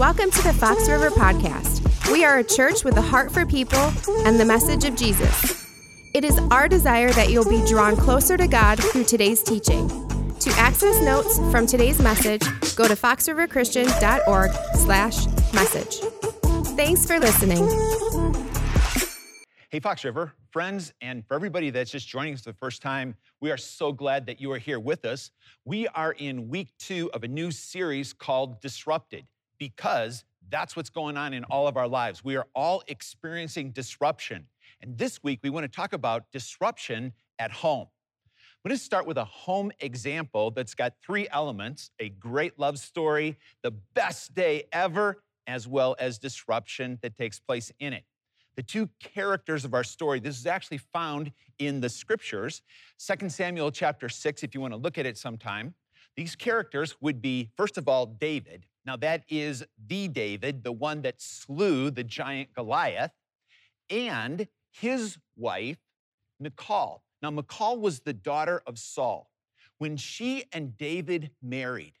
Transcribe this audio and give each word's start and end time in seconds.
Welcome 0.00 0.30
to 0.30 0.42
the 0.42 0.54
Fox 0.54 0.88
River 0.88 1.10
Podcast. 1.10 2.10
We 2.10 2.24
are 2.24 2.38
a 2.38 2.42
church 2.42 2.84
with 2.84 2.96
a 2.96 3.02
heart 3.02 3.30
for 3.30 3.44
people 3.44 3.92
and 4.24 4.40
the 4.40 4.46
message 4.46 4.86
of 4.86 4.96
Jesus. 4.96 5.68
It 6.14 6.24
is 6.24 6.38
our 6.50 6.68
desire 6.68 7.10
that 7.10 7.28
you'll 7.30 7.46
be 7.46 7.62
drawn 7.66 7.96
closer 7.96 8.38
to 8.38 8.48
God 8.48 8.82
through 8.82 9.04
today's 9.04 9.42
teaching. 9.42 9.88
To 10.38 10.50
access 10.52 11.02
notes 11.02 11.38
from 11.50 11.66
today's 11.66 12.00
message, 12.00 12.40
go 12.76 12.88
to 12.88 12.94
foxriverchristian.org 12.94 14.50
slash 14.76 15.26
message. 15.52 15.98
Thanks 16.78 17.04
for 17.04 17.18
listening. 17.18 17.68
Hey, 19.68 19.80
Fox 19.80 20.02
River, 20.02 20.32
friends, 20.50 20.94
and 21.02 21.26
for 21.26 21.34
everybody 21.34 21.68
that's 21.68 21.90
just 21.90 22.08
joining 22.08 22.32
us 22.32 22.40
for 22.40 22.52
the 22.52 22.56
first 22.56 22.80
time, 22.80 23.16
we 23.42 23.50
are 23.50 23.58
so 23.58 23.92
glad 23.92 24.24
that 24.24 24.40
you 24.40 24.50
are 24.50 24.58
here 24.58 24.80
with 24.80 25.04
us. 25.04 25.30
We 25.66 25.88
are 25.88 26.12
in 26.12 26.48
week 26.48 26.70
two 26.78 27.10
of 27.12 27.22
a 27.22 27.28
new 27.28 27.50
series 27.50 28.14
called 28.14 28.62
Disrupted 28.62 29.26
because 29.60 30.24
that's 30.48 30.74
what's 30.74 30.90
going 30.90 31.16
on 31.16 31.32
in 31.32 31.44
all 31.44 31.68
of 31.68 31.76
our 31.76 31.86
lives. 31.86 32.24
We 32.24 32.34
are 32.36 32.48
all 32.56 32.82
experiencing 32.88 33.70
disruption. 33.70 34.46
And 34.80 34.98
this 34.98 35.22
week, 35.22 35.38
we 35.44 35.50
want 35.50 35.62
to 35.62 35.68
talk 35.68 35.92
about 35.92 36.24
disruption 36.32 37.12
at 37.38 37.52
home. 37.52 37.86
I'm 38.64 38.68
going 38.68 38.76
to 38.76 38.82
start 38.82 39.06
with 39.06 39.16
a 39.16 39.24
home 39.24 39.70
example 39.80 40.50
that's 40.50 40.74
got 40.74 40.94
three 41.02 41.28
elements 41.30 41.90
a 42.00 42.08
great 42.08 42.58
love 42.58 42.78
story, 42.78 43.38
the 43.62 43.70
best 43.70 44.34
day 44.34 44.64
ever, 44.72 45.22
as 45.46 45.68
well 45.68 45.94
as 45.98 46.18
disruption 46.18 46.98
that 47.02 47.16
takes 47.16 47.38
place 47.38 47.70
in 47.78 47.92
it. 47.92 48.04
The 48.56 48.62
two 48.62 48.90
characters 48.98 49.64
of 49.64 49.72
our 49.72 49.84
story, 49.84 50.20
this 50.20 50.38
is 50.38 50.46
actually 50.46 50.78
found 50.78 51.32
in 51.58 51.80
the 51.80 51.88
scriptures, 51.88 52.62
2 52.98 53.28
Samuel 53.28 53.70
chapter 53.70 54.08
6, 54.08 54.42
if 54.42 54.54
you 54.54 54.60
want 54.60 54.74
to 54.74 54.78
look 54.78 54.98
at 54.98 55.06
it 55.06 55.16
sometime. 55.16 55.74
These 56.16 56.36
characters 56.36 56.96
would 57.00 57.22
be, 57.22 57.50
first 57.56 57.78
of 57.78 57.88
all, 57.88 58.06
David. 58.06 58.66
Now, 58.84 58.96
that 58.96 59.24
is 59.28 59.64
the 59.86 60.08
David, 60.08 60.64
the 60.64 60.72
one 60.72 61.02
that 61.02 61.20
slew 61.20 61.90
the 61.90 62.04
giant 62.04 62.54
Goliath, 62.54 63.12
and 63.88 64.48
his 64.72 65.18
wife, 65.36 65.78
Michal. 66.38 67.02
Now, 67.22 67.30
Michal 67.30 67.78
was 67.78 68.00
the 68.00 68.12
daughter 68.12 68.62
of 68.66 68.78
Saul. 68.78 69.30
When 69.78 69.96
she 69.96 70.44
and 70.52 70.76
David 70.76 71.30
married, 71.42 71.94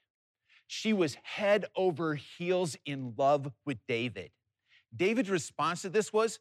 she 0.66 0.92
was 0.92 1.16
head 1.22 1.66
over 1.76 2.14
heels 2.14 2.76
in 2.84 3.14
love 3.16 3.50
with 3.66 3.78
David. 3.88 4.30
David's 4.94 5.30
response 5.30 5.82
to 5.82 5.88
this 5.88 6.12
was, 6.12 6.40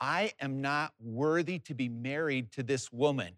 I 0.00 0.32
am 0.40 0.60
not 0.60 0.92
worthy 1.00 1.58
to 1.60 1.74
be 1.74 1.88
married 1.88 2.52
to 2.52 2.62
this 2.62 2.92
woman. 2.92 3.34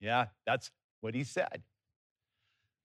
Yeah, 0.00 0.26
that's 0.46 0.70
what 1.00 1.14
he 1.14 1.24
said. 1.24 1.62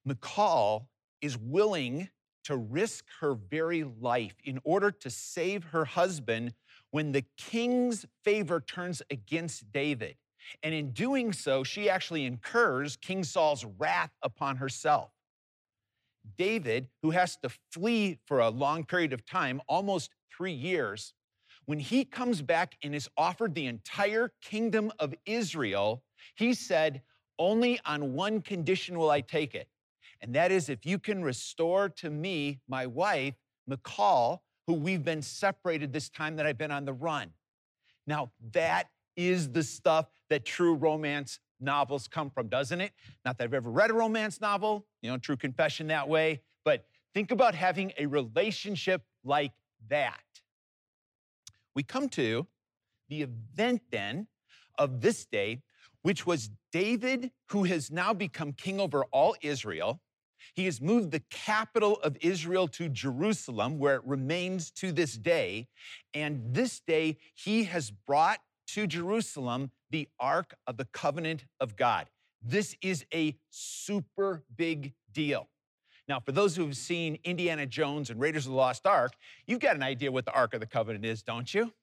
Michal 0.05 0.87
is 1.21 1.37
willing 1.37 2.09
to 2.43 2.55
risk 2.55 3.05
her 3.19 3.33
very 3.33 3.83
life 3.83 4.35
in 4.43 4.59
order 4.63 4.91
to 4.91 5.09
save 5.09 5.63
her 5.65 5.83
husband 5.83 6.53
when 6.91 7.11
the 7.11 7.25
king's 7.37 8.05
favor 8.23 8.61
turns 8.61 9.01
against 9.09 9.71
David. 9.71 10.15
And 10.61 10.73
in 10.75 10.91
doing 10.91 11.33
so, 11.33 11.63
she 11.63 11.89
actually 11.89 12.25
incurs 12.25 12.97
King 12.97 13.23
Saul's 13.23 13.65
wrath 13.79 14.11
upon 14.21 14.57
herself. 14.57 15.09
David, 16.37 16.87
who 17.01 17.11
has 17.11 17.35
to 17.37 17.49
flee 17.71 18.19
for 18.25 18.39
a 18.39 18.49
long 18.49 18.83
period 18.83 19.11
of 19.11 19.25
time, 19.25 19.59
almost 19.67 20.11
three 20.35 20.53
years, 20.53 21.13
when 21.65 21.79
he 21.79 22.05
comes 22.05 22.43
back 22.43 22.77
and 22.83 22.93
is 22.93 23.09
offered 23.17 23.55
the 23.55 23.65
entire 23.65 24.31
kingdom 24.43 24.91
of 24.99 25.15
Israel, 25.25 26.03
he 26.35 26.53
said, 26.53 27.01
Only 27.39 27.79
on 27.85 28.13
one 28.13 28.41
condition 28.41 28.99
will 28.99 29.09
I 29.09 29.21
take 29.21 29.55
it 29.55 29.67
and 30.25 30.33
that 30.33 30.51
is 30.51 30.69
if 30.69 30.87
you 30.87 30.97
can 30.97 31.23
restore 31.23 31.87
to 31.87 32.09
me 32.09 32.59
my 32.67 32.87
wife, 32.87 33.35
Michal, 33.67 34.41
who 34.65 34.73
we've 34.73 35.05
been 35.05 35.21
separated 35.21 35.93
this 35.93 36.09
time 36.09 36.35
that 36.37 36.47
I've 36.47 36.57
been 36.57 36.71
on 36.71 36.83
the 36.83 36.93
run. 36.93 37.29
Now, 38.07 38.31
that 38.51 38.87
is 39.15 39.51
the 39.51 39.61
stuff 39.61 40.07
that 40.31 40.43
true 40.43 40.73
romance 40.73 41.39
novels 41.59 42.07
come 42.07 42.31
from, 42.31 42.47
doesn't 42.47 42.81
it? 42.81 42.91
Not 43.23 43.37
that 43.37 43.43
I've 43.43 43.53
ever 43.53 43.69
read 43.69 43.91
a 43.91 43.93
romance 43.93 44.41
novel, 44.41 44.87
you 45.03 45.11
know, 45.11 45.17
true 45.19 45.37
confession 45.37 45.85
that 45.87 46.09
way, 46.09 46.41
but 46.63 46.87
think 47.13 47.29
about 47.29 47.53
having 47.53 47.93
a 47.99 48.07
relationship 48.07 49.03
like 49.23 49.51
that. 49.89 50.23
We 51.75 51.83
come 51.83 52.09
to 52.09 52.47
the 53.09 53.21
event 53.21 53.83
then 53.91 54.25
of 54.79 55.01
this 55.01 55.23
day, 55.23 55.61
which 56.01 56.25
was 56.25 56.49
David, 56.71 57.29
who 57.49 57.65
has 57.65 57.91
now 57.91 58.11
become 58.11 58.53
king 58.53 58.79
over 58.79 59.05
all 59.11 59.35
Israel. 59.43 60.01
He 60.53 60.65
has 60.65 60.79
moved 60.81 61.11
the 61.11 61.21
capital 61.29 61.99
of 62.01 62.17
Israel 62.21 62.67
to 62.69 62.89
Jerusalem, 62.89 63.79
where 63.79 63.95
it 63.95 64.03
remains 64.05 64.71
to 64.71 64.91
this 64.91 65.13
day. 65.13 65.67
And 66.13 66.53
this 66.53 66.79
day, 66.79 67.17
he 67.33 67.65
has 67.65 67.91
brought 67.91 68.39
to 68.67 68.87
Jerusalem 68.87 69.71
the 69.89 70.07
Ark 70.19 70.55
of 70.67 70.77
the 70.77 70.85
Covenant 70.85 71.45
of 71.59 71.75
God. 71.75 72.07
This 72.41 72.75
is 72.81 73.05
a 73.13 73.35
super 73.49 74.43
big 74.55 74.93
deal. 75.11 75.47
Now, 76.07 76.19
for 76.19 76.31
those 76.31 76.55
who 76.55 76.63
have 76.63 76.77
seen 76.77 77.17
Indiana 77.23 77.65
Jones 77.65 78.09
and 78.11 78.19
Raiders 78.19 78.45
of 78.45 78.51
the 78.51 78.57
Lost 78.57 78.85
Ark, 78.85 79.13
you've 79.47 79.59
got 79.59 79.75
an 79.75 79.83
idea 79.83 80.11
what 80.11 80.25
the 80.25 80.33
Ark 80.33 80.53
of 80.53 80.59
the 80.59 80.67
Covenant 80.67 81.03
is, 81.05 81.23
don't 81.23 81.51
you? 81.51 81.73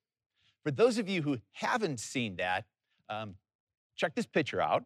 For 0.62 0.70
those 0.70 0.98
of 0.98 1.08
you 1.08 1.22
who 1.22 1.38
haven't 1.52 1.98
seen 1.98 2.36
that, 2.36 2.64
um, 3.08 3.34
check 3.96 4.14
this 4.14 4.26
picture 4.26 4.60
out. 4.60 4.84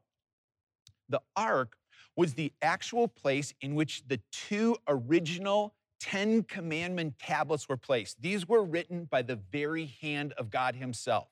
The 1.10 1.20
Ark 1.36 1.76
was 2.16 2.34
the 2.34 2.52
actual 2.62 3.06
place 3.06 3.54
in 3.60 3.74
which 3.74 4.02
the 4.08 4.20
two 4.32 4.76
original 4.88 5.74
Ten 6.00 6.42
Commandment 6.42 7.18
tablets 7.18 7.68
were 7.68 7.76
placed. 7.76 8.20
These 8.20 8.48
were 8.48 8.62
written 8.62 9.04
by 9.04 9.22
the 9.22 9.36
very 9.36 9.86
hand 10.00 10.32
of 10.34 10.50
God 10.50 10.76
Himself. 10.76 11.28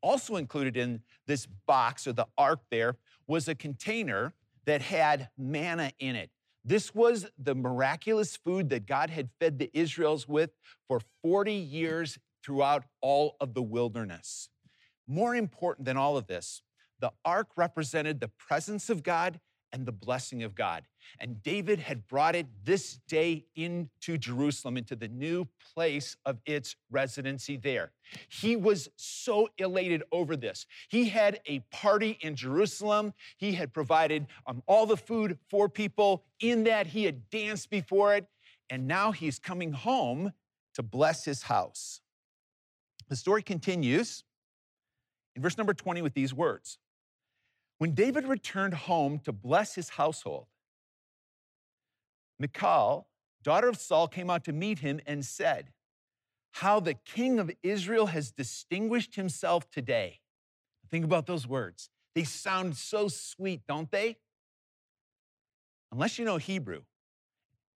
Also 0.00 0.36
included 0.36 0.76
in 0.76 1.02
this 1.26 1.46
box 1.66 2.06
or 2.06 2.12
the 2.12 2.26
ark 2.36 2.60
there 2.70 2.96
was 3.26 3.48
a 3.48 3.54
container 3.54 4.32
that 4.64 4.80
had 4.80 5.28
manna 5.36 5.92
in 5.98 6.14
it. 6.14 6.30
This 6.64 6.94
was 6.94 7.26
the 7.38 7.54
miraculous 7.54 8.36
food 8.36 8.68
that 8.70 8.86
God 8.86 9.10
had 9.10 9.30
fed 9.40 9.58
the 9.58 9.70
Israels 9.72 10.28
with 10.28 10.50
for 10.86 11.00
40 11.22 11.52
years 11.52 12.18
throughout 12.44 12.84
all 13.00 13.36
of 13.40 13.54
the 13.54 13.62
wilderness. 13.62 14.50
More 15.06 15.34
important 15.34 15.86
than 15.86 15.96
all 15.96 16.16
of 16.16 16.26
this, 16.26 16.62
the 17.00 17.12
ark 17.24 17.48
represented 17.56 18.20
the 18.20 18.30
presence 18.38 18.90
of 18.90 19.02
God 19.02 19.40
and 19.72 19.86
the 19.86 19.92
blessing 19.92 20.42
of 20.42 20.54
God. 20.54 20.84
And 21.20 21.42
David 21.42 21.78
had 21.78 22.06
brought 22.06 22.34
it 22.34 22.46
this 22.64 22.98
day 23.08 23.44
into 23.56 24.18
Jerusalem, 24.18 24.76
into 24.76 24.96
the 24.96 25.08
new 25.08 25.46
place 25.74 26.16
of 26.26 26.38
its 26.46 26.76
residency 26.90 27.56
there. 27.56 27.92
He 28.28 28.56
was 28.56 28.88
so 28.96 29.48
elated 29.58 30.02
over 30.12 30.36
this. 30.36 30.66
He 30.88 31.08
had 31.08 31.40
a 31.46 31.60
party 31.70 32.18
in 32.20 32.36
Jerusalem. 32.36 33.14
He 33.36 33.52
had 33.52 33.72
provided 33.72 34.26
um, 34.46 34.62
all 34.66 34.86
the 34.86 34.96
food 34.96 35.38
for 35.50 35.68
people 35.68 36.24
in 36.40 36.64
that. 36.64 36.88
He 36.88 37.04
had 37.04 37.30
danced 37.30 37.70
before 37.70 38.14
it. 38.14 38.26
And 38.70 38.86
now 38.86 39.12
he's 39.12 39.38
coming 39.38 39.72
home 39.72 40.32
to 40.74 40.82
bless 40.82 41.24
his 41.24 41.42
house. 41.42 42.00
The 43.08 43.16
story 43.16 43.42
continues 43.42 44.24
in 45.34 45.42
verse 45.42 45.56
number 45.56 45.72
20 45.72 46.02
with 46.02 46.14
these 46.14 46.34
words 46.34 46.78
when 47.78 47.94
David 47.94 48.26
returned 48.26 48.74
home 48.74 49.20
to 49.20 49.32
bless 49.32 49.74
his 49.74 49.90
household, 49.90 50.46
Michal, 52.38 53.08
daughter 53.42 53.68
of 53.68 53.78
Saul, 53.78 54.08
came 54.08 54.30
out 54.30 54.44
to 54.44 54.52
meet 54.52 54.80
him 54.80 55.00
and 55.06 55.24
said, 55.24 55.72
How 56.52 56.80
the 56.80 56.94
king 56.94 57.38
of 57.38 57.50
Israel 57.62 58.06
has 58.06 58.30
distinguished 58.30 59.16
himself 59.16 59.70
today. 59.70 60.20
Think 60.90 61.04
about 61.04 61.26
those 61.26 61.46
words. 61.46 61.90
They 62.14 62.24
sound 62.24 62.76
so 62.76 63.08
sweet, 63.08 63.62
don't 63.68 63.90
they? 63.90 64.16
Unless 65.92 66.18
you 66.18 66.24
know 66.24 66.36
Hebrew. 66.36 66.82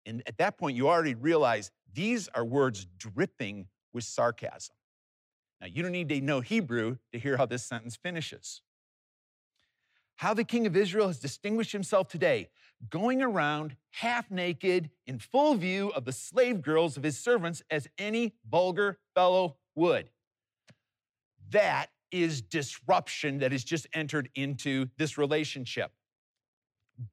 And 0.04 0.22
at 0.26 0.38
that 0.38 0.58
point, 0.58 0.76
you 0.76 0.88
already 0.88 1.14
realize 1.14 1.70
these 1.94 2.28
are 2.28 2.44
words 2.44 2.86
dripping 2.98 3.68
with 3.92 4.04
sarcasm. 4.04 4.74
Now, 5.60 5.68
you 5.68 5.82
don't 5.82 5.92
need 5.92 6.08
to 6.08 6.20
know 6.20 6.40
Hebrew 6.40 6.96
to 7.12 7.18
hear 7.18 7.36
how 7.36 7.46
this 7.46 7.64
sentence 7.64 7.94
finishes 7.94 8.62
how 10.16 10.34
the 10.34 10.44
king 10.44 10.66
of 10.66 10.76
Israel 10.76 11.08
has 11.08 11.18
distinguished 11.18 11.72
himself 11.72 12.08
today, 12.08 12.48
going 12.90 13.22
around 13.22 13.76
half 13.90 14.30
naked 14.30 14.90
in 15.06 15.18
full 15.18 15.54
view 15.54 15.90
of 15.90 16.04
the 16.04 16.12
slave 16.12 16.62
girls 16.62 16.96
of 16.96 17.02
his 17.02 17.18
servants 17.18 17.62
as 17.70 17.88
any 17.98 18.34
vulgar 18.48 18.98
fellow 19.14 19.56
would. 19.74 20.10
That 21.50 21.86
is 22.10 22.42
disruption 22.42 23.38
that 23.38 23.52
has 23.52 23.64
just 23.64 23.86
entered 23.94 24.28
into 24.34 24.88
this 24.98 25.16
relationship. 25.16 25.92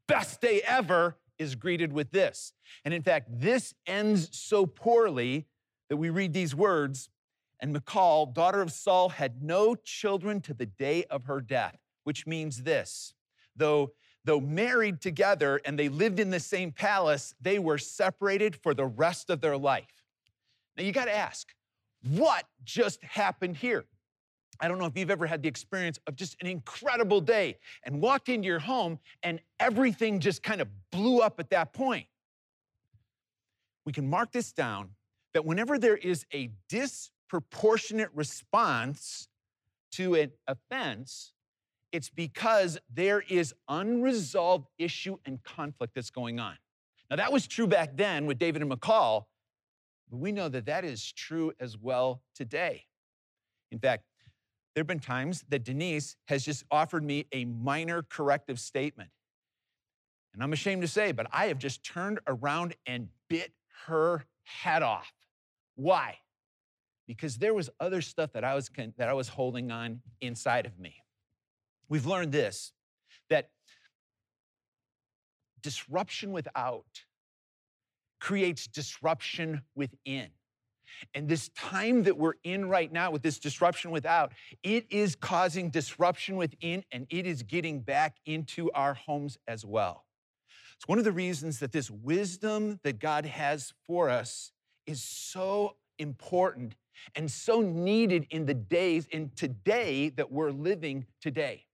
Best 0.08 0.42
day 0.42 0.62
ever 0.66 1.18
is 1.38 1.56
greeted 1.56 1.94
with 1.94 2.12
this. 2.12 2.54
And 2.84 2.94
in 2.94 3.02
fact, 3.02 3.30
this 3.32 3.74
ends 3.88 4.30
so 4.38 4.66
poorly 4.66 5.48
that 5.90 5.98
we 5.98 6.10
read 6.10 6.34
these 6.34 6.54
words 6.54 7.10
and 7.62 7.74
Michal, 7.74 8.26
daughter 8.26 8.62
of 8.62 8.72
Saul, 8.72 9.10
had 9.10 9.42
no 9.44 9.76
children 9.76 10.40
to 10.42 10.54
the 10.54 10.66
day 10.66 11.04
of 11.06 11.26
her 11.26 11.42
death 11.42 11.78
which 12.10 12.26
means 12.26 12.64
this 12.64 13.14
though 13.56 13.92
though 14.26 14.40
married 14.40 15.00
together 15.00 15.62
and 15.64 15.78
they 15.78 15.90
lived 15.90 16.20
in 16.20 16.32
the 16.32 16.40
same 16.40 16.72
palace, 16.72 17.36
they 17.40 17.60
were 17.60 17.78
separated 17.78 18.56
for 18.56 18.74
the 18.74 18.86
rest 18.86 19.30
of 19.30 19.42
their 19.42 19.56
life. 19.56 20.04
Now 20.76 20.84
you 20.84 20.92
got 20.92 21.06
to 21.06 21.16
ask, 21.16 21.54
what 22.16 22.46
just 22.64 23.04
happened 23.04 23.58
here? 23.58 23.86
I 24.60 24.68
don't 24.68 24.80
know 24.80 24.88
if 24.88 24.98
you've 24.98 25.12
ever 25.12 25.28
had 25.28 25.44
the 25.44 25.48
experience 25.48 26.00
of 26.08 26.16
just 26.16 26.36
an 26.42 26.48
incredible 26.48 27.22
day 27.22 27.58
and 27.84 28.02
walked 28.02 28.28
into 28.28 28.48
your 28.48 28.60
home 28.60 28.98
and 29.24 29.40
everything 29.60 30.20
just 30.20 30.42
kind 30.42 30.62
of 30.62 30.68
blew 30.92 31.20
up 31.20 31.40
at 31.40 31.52
that 31.52 31.72
point. 31.72 32.08
We 33.86 33.94
can 33.94 34.10
mark 34.10 34.32
this 34.32 34.52
down 34.52 34.90
that 35.34 35.46
whenever 35.46 35.78
there 35.78 35.96
is 35.96 36.26
a 36.34 36.50
disproportionate 36.68 38.10
response 38.14 39.30
to 39.92 40.16
an 40.16 40.32
offense, 40.48 41.34
it's 41.92 42.10
because 42.10 42.78
there 42.94 43.24
is 43.30 43.54
unresolved 43.68 44.68
issue 44.78 45.18
and 45.26 45.44
conflict 45.44 45.96
that's 45.96 46.10
going 46.12 46.40
on. 46.40 46.56
Now, 47.10 47.16
that 47.16 47.32
was 47.32 47.48
true 47.48 47.68
back 47.68 47.98
then 47.98 48.26
with 48.26 48.38
David 48.38 48.62
and 48.62 48.70
Michal, 48.70 49.28
but 50.12 50.18
we 50.18 50.32
know 50.32 50.50
that 50.50 50.66
that 50.68 50.86
is 50.86 51.12
true 51.12 51.52
as 51.60 51.78
well 51.78 52.22
today. 52.36 52.86
In 53.72 53.80
fact, 53.80 54.04
there 54.76 54.82
have 54.82 54.88
been 54.88 55.00
times 55.00 55.44
that 55.50 55.64
Denise 55.64 56.16
has 56.26 56.46
just 56.46 56.64
offered 56.70 57.04
me 57.04 57.26
a 57.32 57.46
minor 57.46 58.04
corrective 58.04 58.60
statement. 58.60 59.10
And 60.34 60.44
I'm 60.44 60.54
ashamed 60.54 60.84
to 60.84 60.88
say, 60.88 61.12
but 61.12 61.28
I 61.32 61.48
have 61.48 61.58
just 61.58 61.84
turned 61.84 62.20
around 62.28 62.76
and 62.86 63.10
bit 63.30 63.52
her 63.88 64.26
head 64.44 64.84
off. 64.84 65.12
Why? 65.76 66.18
Because 67.08 67.38
there 67.38 67.56
was 67.56 67.72
other 67.80 68.02
stuff 68.02 68.34
that 68.34 68.44
I 68.44 68.54
was, 68.54 68.70
that 68.98 69.10
I 69.10 69.14
was 69.14 69.28
holding 69.28 69.72
on 69.72 70.02
inside 70.22 70.68
of 70.68 70.78
me. 70.78 70.96
We've 71.90 72.06
learned 72.06 72.32
this 72.32 72.72
that 73.30 73.50
disruption 75.62 76.32
without 76.32 76.86
creates 78.20 78.68
disruption 78.68 79.62
within. 79.76 80.30
And 81.14 81.30
this 81.30 81.50
time 81.50 82.04
that 82.04 82.18
we're 82.18 82.34
in 82.44 82.68
right 82.68 82.92
now 82.92 83.12
with 83.12 83.22
this 83.22 83.40
disruption 83.40 83.92
without, 83.92 84.34
it 84.64 84.86
is 84.90 85.16
causing 85.16 85.70
disruption 85.70 86.36
within 86.36 86.84
and 86.92 87.08
it 87.10 87.26
is 87.26 87.44
getting 87.44 87.82
back 87.82 88.18
into 88.26 88.72
our 88.72 88.96
homes 88.96 89.38
as 89.48 89.66
well. 89.66 90.06
It's 90.76 90.88
one 90.88 90.98
of 90.98 91.06
the 91.06 91.12
reasons 91.12 91.60
that 91.60 91.72
this 91.72 91.90
wisdom 91.92 92.80
that 92.84 93.00
God 93.00 93.26
has 93.26 93.74
for 93.86 94.10
us 94.10 94.52
is 94.86 95.04
so 95.04 95.76
important 95.98 96.76
and 97.16 97.30
so 97.30 97.62
needed 97.62 98.28
in 98.30 98.46
the 98.46 98.54
days, 98.54 99.06
in 99.08 99.30
today 99.36 100.10
that 100.10 100.32
we're 100.32 100.52
living 100.52 101.06
today. 101.22 101.66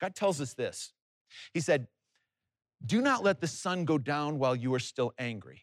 God 0.00 0.14
tells 0.14 0.40
us 0.40 0.54
this. 0.54 0.92
He 1.52 1.60
said, 1.60 1.86
Do 2.84 3.00
not 3.00 3.22
let 3.22 3.40
the 3.40 3.46
sun 3.46 3.84
go 3.84 3.98
down 3.98 4.38
while 4.38 4.56
you 4.56 4.72
are 4.74 4.80
still 4.80 5.12
angry 5.18 5.62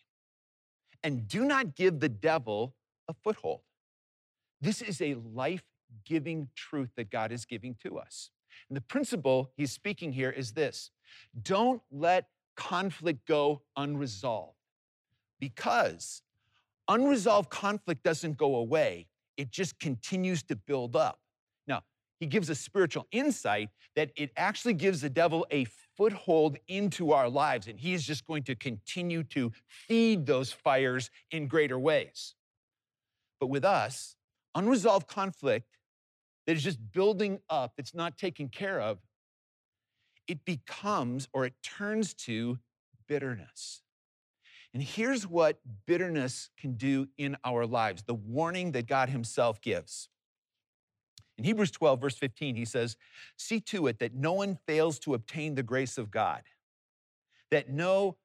and 1.04 1.28
do 1.28 1.46
not 1.46 1.76
give 1.76 2.00
the 2.00 2.10
devil 2.10 2.76
a 3.08 3.14
foothold. 3.14 3.62
This 4.62 4.82
is 4.82 5.02
a 5.02 5.16
life 5.16 5.64
giving 6.06 6.50
truth 6.56 6.90
that 6.98 7.10
God 7.10 7.32
is 7.32 7.46
giving 7.46 7.76
to 7.84 7.98
us. 7.98 8.32
And 8.70 8.76
the 8.76 8.82
principle 8.82 9.52
he's 9.56 9.72
speaking 9.72 10.12
here 10.12 10.30
is 10.30 10.52
this 10.52 10.92
don't 11.42 11.82
let 11.92 12.28
conflict 12.56 13.28
go 13.28 13.62
unresolved 13.76 14.58
because 15.40 16.24
unresolved 16.88 17.50
conflict 17.50 18.04
doesn't 18.04 18.38
go 18.38 18.56
away, 18.56 19.08
it 19.38 19.52
just 19.52 19.80
continues 19.80 20.44
to 20.44 20.56
build 20.56 20.96
up. 20.96 21.20
He 22.20 22.26
gives 22.26 22.50
a 22.50 22.56
spiritual 22.56 23.08
insight 23.12 23.70
that 23.96 24.12
it 24.16 24.32
actually 24.38 24.74
gives 24.74 25.02
the 25.02 25.10
devil 25.10 25.46
a 25.52 25.66
foothold 25.96 26.58
into 26.68 27.12
our 27.12 27.30
lives, 27.30 27.68
and 27.68 27.80
he 27.80 27.94
is 27.94 28.04
just 28.04 28.26
going 28.26 28.44
to 28.44 28.56
continue 28.56 29.24
to 29.24 29.52
feed 29.68 30.26
those 30.26 30.52
fires 30.52 31.10
in 31.32 31.48
greater 31.48 31.80
ways. 31.80 32.36
But 33.40 33.48
with 33.48 33.66
us, 33.66 34.16
unresolved 34.56 35.08
conflict 35.08 35.78
that 36.46 36.56
is 36.56 36.64
just 36.64 36.80
building 36.92 37.40
up, 37.50 37.74
that's 37.78 37.94
not 37.94 38.18
taken 38.18 38.50
care 38.50 38.80
of, 38.80 39.00
it 40.28 40.44
becomes 40.46 41.28
or 41.34 41.46
it 41.46 41.54
turns 41.64 42.14
to 42.14 42.58
bitterness. 43.08 43.82
And 44.74 44.84
here's 44.84 45.26
what 45.26 45.60
bitterness 45.86 46.50
can 46.60 46.74
do 46.74 47.08
in 47.18 47.38
our 47.44 47.66
lives 47.66 48.04
the 48.04 48.14
warning 48.14 48.74
that 48.74 48.88
God 48.88 49.10
Himself 49.10 49.62
gives. 49.62 50.10
In 51.38 51.44
Hebrews 51.44 51.72
12, 51.72 52.02
verse 52.02 52.18
15, 52.18 52.56
he 52.56 52.66
says, 52.66 52.98
See 53.38 53.60
to 53.62 53.88
it 53.88 54.00
that 54.00 54.16
no 54.16 54.34
one 54.34 54.58
fails 54.66 54.98
to 55.00 55.14
obtain 55.14 55.56
the 55.56 55.64
grace 55.64 55.98
of 55.98 56.10
God, 56.10 56.42
that 57.52 57.70
no 57.70 58.18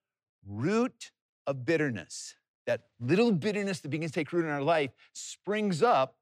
root 0.46 1.12
of 1.46 1.64
bitterness, 1.64 2.36
that 2.66 2.84
little 3.00 3.32
bitterness 3.32 3.80
that 3.80 3.90
begins 3.90 4.12
to 4.12 4.20
take 4.20 4.32
root 4.32 4.44
in 4.44 4.50
our 4.50 4.62
life, 4.62 4.90
springs 5.12 5.82
up 5.82 6.16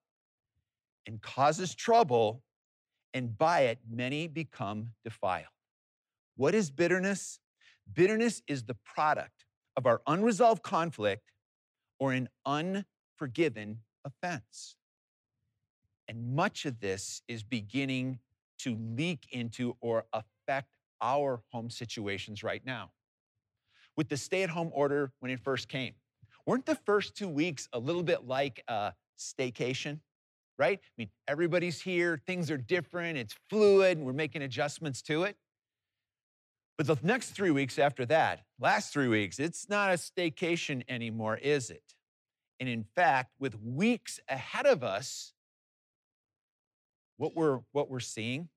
and 1.06 1.22
causes 1.22 1.74
trouble, 1.74 2.42
and 3.14 3.36
by 3.38 3.60
it, 3.62 3.78
many 3.88 4.26
become 4.26 4.90
defiled. 5.04 5.46
What 6.36 6.54
is 6.54 6.70
bitterness? 6.70 7.38
Bitterness 7.92 8.42
is 8.48 8.64
the 8.64 8.76
product 8.84 9.44
of 9.76 9.86
our 9.86 10.00
unresolved 10.06 10.62
conflict 10.62 11.30
or 11.98 12.12
an 12.12 12.28
unforgiven 12.46 13.80
offense. 14.04 14.76
And 16.10 16.34
much 16.34 16.66
of 16.66 16.80
this 16.80 17.22
is 17.28 17.44
beginning 17.44 18.18
to 18.58 18.76
leak 18.96 19.28
into 19.30 19.76
or 19.80 20.06
affect 20.12 20.66
our 21.00 21.40
home 21.52 21.70
situations 21.70 22.42
right 22.42 22.66
now. 22.66 22.90
With 23.96 24.08
the 24.08 24.16
stay 24.16 24.42
at 24.42 24.50
home 24.50 24.70
order 24.74 25.12
when 25.20 25.30
it 25.30 25.38
first 25.38 25.68
came, 25.68 25.94
weren't 26.46 26.66
the 26.66 26.74
first 26.74 27.14
two 27.14 27.28
weeks 27.28 27.68
a 27.72 27.78
little 27.78 28.02
bit 28.02 28.26
like 28.26 28.60
a 28.66 28.92
staycation? 29.20 30.00
Right? 30.58 30.80
I 30.82 30.92
mean, 30.98 31.10
everybody's 31.28 31.80
here, 31.80 32.20
things 32.26 32.50
are 32.50 32.58
different, 32.58 33.16
it's 33.16 33.36
fluid, 33.48 33.96
and 33.96 34.04
we're 34.04 34.12
making 34.12 34.42
adjustments 34.42 35.02
to 35.02 35.22
it. 35.22 35.36
But 36.76 36.88
the 36.88 36.96
next 37.02 37.30
three 37.30 37.52
weeks 37.52 37.78
after 37.78 38.04
that, 38.06 38.40
last 38.58 38.92
three 38.92 39.08
weeks, 39.08 39.38
it's 39.38 39.68
not 39.68 39.90
a 39.90 39.94
staycation 39.94 40.82
anymore, 40.88 41.36
is 41.36 41.70
it? 41.70 41.94
And 42.58 42.68
in 42.68 42.84
fact, 42.96 43.30
with 43.38 43.62
weeks 43.62 44.18
ahead 44.28 44.66
of 44.66 44.82
us, 44.82 45.34
what 47.20 47.36
we're, 47.36 47.58
what 47.72 47.90
we're 47.90 48.00
seeing, 48.00 48.48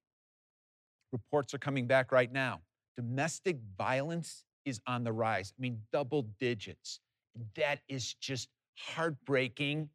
reports 1.12 1.54
are 1.54 1.58
coming 1.58 1.86
back 1.86 2.14
right 2.14 2.32
now. 2.32 2.62
Domestic 2.96 3.58
violence 3.78 4.46
is 4.64 4.80
on 4.88 5.04
the 5.04 5.12
rise. 5.12 5.52
I 5.60 5.62
mean, 5.62 5.82
double 5.92 6.30
digits. 6.40 7.02
That 7.58 7.80
is 7.90 8.14
just 8.14 8.48
heartbreaking 8.78 9.90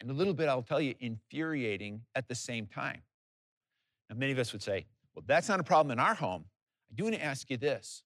and 0.00 0.10
a 0.10 0.14
little 0.14 0.32
bit, 0.32 0.48
I'll 0.48 0.62
tell 0.62 0.80
you, 0.80 0.94
infuriating 1.00 2.00
at 2.14 2.26
the 2.28 2.34
same 2.34 2.66
time. 2.66 3.02
Now, 4.08 4.16
many 4.16 4.32
of 4.32 4.38
us 4.38 4.52
would 4.52 4.62
say, 4.62 4.86
well, 5.14 5.24
that's 5.26 5.46
not 5.46 5.60
a 5.60 5.62
problem 5.62 5.90
in 5.90 5.98
our 5.98 6.14
home. 6.14 6.46
I 6.90 6.94
do 6.94 7.04
want 7.04 7.16
to 7.16 7.22
ask 7.22 7.50
you 7.50 7.58
this 7.58 8.04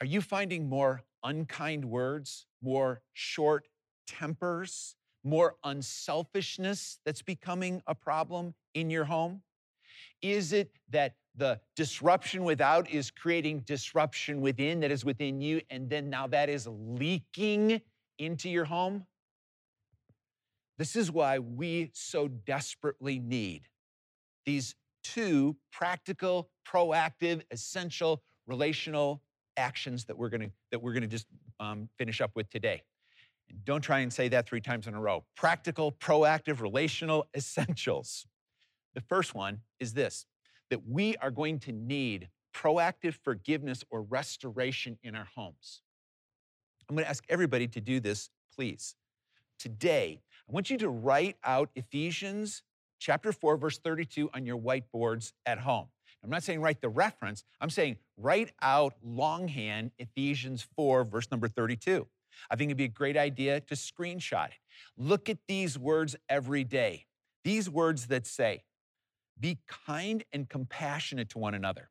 Are 0.00 0.06
you 0.06 0.22
finding 0.22 0.66
more 0.66 1.02
unkind 1.22 1.84
words, 1.84 2.46
more 2.62 3.02
short 3.12 3.68
tempers, 4.06 4.96
more 5.24 5.56
unselfishness 5.64 6.98
that's 7.04 7.22
becoming 7.22 7.82
a 7.86 7.94
problem 7.94 8.54
in 8.74 8.90
your 8.90 9.04
home? 9.04 9.42
Is 10.20 10.52
it 10.52 10.72
that 10.90 11.14
the 11.34 11.60
disruption 11.76 12.44
without 12.44 12.90
is 12.90 13.10
creating 13.10 13.60
disruption 13.60 14.40
within 14.40 14.80
that 14.80 14.90
is 14.90 15.04
within 15.04 15.40
you, 15.40 15.60
and 15.70 15.88
then 15.88 16.10
now 16.10 16.26
that 16.28 16.48
is 16.48 16.68
leaking 16.68 17.80
into 18.18 18.48
your 18.48 18.64
home? 18.64 19.06
This 20.78 20.96
is 20.96 21.10
why 21.10 21.38
we 21.38 21.90
so 21.94 22.28
desperately 22.28 23.18
need 23.18 23.68
these 24.44 24.74
two 25.04 25.56
practical, 25.70 26.50
proactive, 26.66 27.42
essential 27.50 28.22
relational 28.46 29.22
actions 29.56 30.04
that 30.06 30.16
we're 30.16 30.28
gonna 30.28 30.50
that 30.70 30.80
we're 30.82 30.92
gonna 30.92 31.06
just 31.06 31.26
um, 31.60 31.88
finish 31.98 32.20
up 32.20 32.32
with 32.34 32.48
today. 32.50 32.82
Don't 33.64 33.82
try 33.82 34.00
and 34.00 34.12
say 34.12 34.28
that 34.28 34.46
three 34.46 34.60
times 34.60 34.86
in 34.86 34.94
a 34.94 35.00
row. 35.00 35.24
Practical, 35.36 35.92
proactive, 35.92 36.60
relational 36.60 37.26
essentials. 37.36 38.26
The 38.94 39.00
first 39.00 39.34
one 39.34 39.60
is 39.80 39.94
this 39.94 40.26
that 40.70 40.88
we 40.88 41.16
are 41.18 41.30
going 41.30 41.58
to 41.60 41.72
need 41.72 42.28
proactive 42.54 43.14
forgiveness 43.22 43.84
or 43.90 44.02
restoration 44.02 44.98
in 45.02 45.14
our 45.14 45.28
homes. 45.36 45.82
I'm 46.88 46.96
going 46.96 47.04
to 47.04 47.10
ask 47.10 47.24
everybody 47.28 47.68
to 47.68 47.80
do 47.80 48.00
this, 48.00 48.30
please. 48.54 48.94
Today, 49.58 50.22
I 50.48 50.52
want 50.52 50.70
you 50.70 50.78
to 50.78 50.88
write 50.88 51.36
out 51.44 51.70
Ephesians 51.74 52.62
chapter 52.98 53.32
4, 53.32 53.56
verse 53.56 53.78
32 53.78 54.30
on 54.34 54.46
your 54.46 54.58
whiteboards 54.58 55.32
at 55.44 55.58
home. 55.58 55.88
I'm 56.24 56.30
not 56.30 56.42
saying 56.42 56.60
write 56.60 56.80
the 56.80 56.88
reference, 56.88 57.44
I'm 57.60 57.70
saying 57.70 57.96
write 58.16 58.52
out 58.62 58.94
longhand 59.02 59.90
Ephesians 59.98 60.66
4, 60.76 61.04
verse 61.04 61.30
number 61.30 61.48
32. 61.48 62.06
I 62.50 62.56
think 62.56 62.68
it'd 62.68 62.76
be 62.76 62.84
a 62.84 62.88
great 62.88 63.16
idea 63.16 63.60
to 63.60 63.74
screenshot 63.74 64.48
it. 64.48 64.54
Look 64.96 65.28
at 65.28 65.38
these 65.48 65.78
words 65.78 66.16
every 66.28 66.64
day. 66.64 67.06
These 67.44 67.68
words 67.68 68.06
that 68.06 68.26
say, 68.26 68.64
be 69.38 69.58
kind 69.86 70.24
and 70.32 70.48
compassionate 70.48 71.28
to 71.30 71.38
one 71.38 71.54
another, 71.54 71.90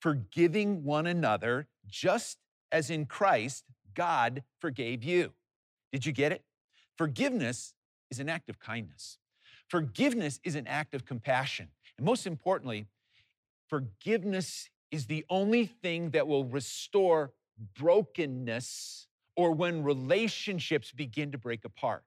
forgiving 0.00 0.84
one 0.84 1.06
another, 1.06 1.66
just 1.86 2.38
as 2.72 2.90
in 2.90 3.06
Christ, 3.06 3.64
God 3.94 4.44
forgave 4.60 5.02
you. 5.02 5.32
Did 5.92 6.06
you 6.06 6.12
get 6.12 6.32
it? 6.32 6.44
Forgiveness 6.96 7.74
is 8.10 8.20
an 8.20 8.28
act 8.28 8.48
of 8.48 8.58
kindness. 8.58 9.18
Forgiveness 9.68 10.40
is 10.44 10.54
an 10.54 10.66
act 10.66 10.94
of 10.94 11.04
compassion. 11.04 11.68
And 11.98 12.06
most 12.06 12.26
importantly, 12.26 12.86
forgiveness 13.68 14.70
is 14.90 15.06
the 15.06 15.24
only 15.28 15.66
thing 15.66 16.10
that 16.10 16.26
will 16.26 16.44
restore 16.44 17.32
brokenness 17.76 19.07
or 19.38 19.52
when 19.52 19.84
relationships 19.84 20.90
begin 20.90 21.30
to 21.30 21.38
break 21.38 21.64
apart. 21.64 22.02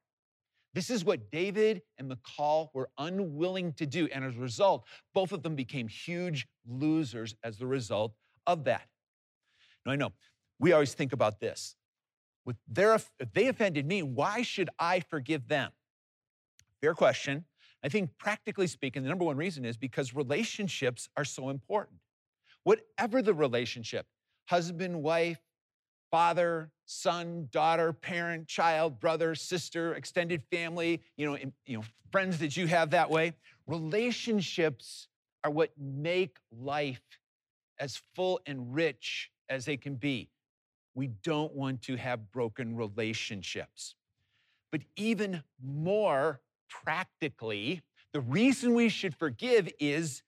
This 0.74 0.90
is 0.90 1.06
what 1.06 1.32
David 1.32 1.82
and 1.98 2.10
Michal 2.10 2.72
were 2.74 2.90
unwilling 2.98 3.72
to 3.74 3.86
do. 3.86 4.10
And 4.12 4.26
as 4.26 4.36
a 4.36 4.40
result, 4.40 4.86
both 5.14 5.32
of 5.32 5.42
them 5.42 5.56
became 5.56 5.88
huge 5.88 6.46
losers 6.68 7.34
as 7.42 7.58
the 7.58 7.66
result 7.66 8.14
of 8.46 8.66
that. 8.66 8.86
Now, 9.86 9.94
I 9.94 9.96
know 9.96 10.12
we 10.60 10.74
always 10.74 10.94
think 10.94 11.14
about 11.14 11.40
this. 11.40 11.78
With 12.46 12.58
their, 12.68 12.96
if 12.96 13.10
they 13.34 13.48
offended 13.48 13.86
me, 13.86 14.04
why 14.04 14.42
should 14.42 14.70
I 14.78 15.00
forgive 15.00 15.48
them? 15.48 15.72
Fair 16.82 16.94
question. 16.94 17.46
I 17.82 17.88
think 17.88 18.10
practically 18.18 18.68
speaking, 18.68 19.04
the 19.04 19.10
number 19.10 19.24
one 19.24 19.38
reason 19.38 19.64
is 19.64 19.78
because 19.78 20.14
relationships 20.14 21.08
are 21.16 21.26
so 21.26 21.50
important. 21.50 22.00
Whatever 22.66 23.22
the 23.22 23.34
relationship, 23.34 24.06
husband, 24.50 25.02
wife, 25.02 25.40
father, 26.12 26.70
son, 26.86 27.48
daughter, 27.52 27.94
parent, 27.94 28.48
child, 28.48 29.00
brother, 29.00 29.34
sister, 29.34 29.96
extended 29.96 30.44
family, 30.52 31.02
you 31.16 31.26
know, 31.26 31.38
you 31.66 31.78
know, 31.78 31.84
friends 32.12 32.38
that 32.40 32.56
you 32.58 32.68
have 32.68 32.92
that 32.92 33.10
way. 33.10 33.34
Relationships 33.66 35.08
are 35.44 35.50
what 35.50 35.72
make 35.80 36.38
life 36.52 37.02
as 37.80 38.02
full 38.16 38.40
and 38.46 38.76
rich 38.76 39.32
as 39.50 39.66
they 39.66 39.78
can 39.78 39.96
be. 39.96 40.30
We 40.94 41.08
don't 41.08 41.54
want 41.54 41.82
to 41.84 41.96
have 41.96 42.32
broken 42.32 42.76
relationships. 42.76 43.96
But 44.72 44.82
even 44.98 45.44
more 45.64 46.42
practically, 46.70 47.82
the 48.14 48.22
reason 48.22 48.74
we 48.74 48.90
should 48.90 49.16
forgive 49.16 49.70
is 49.80 50.22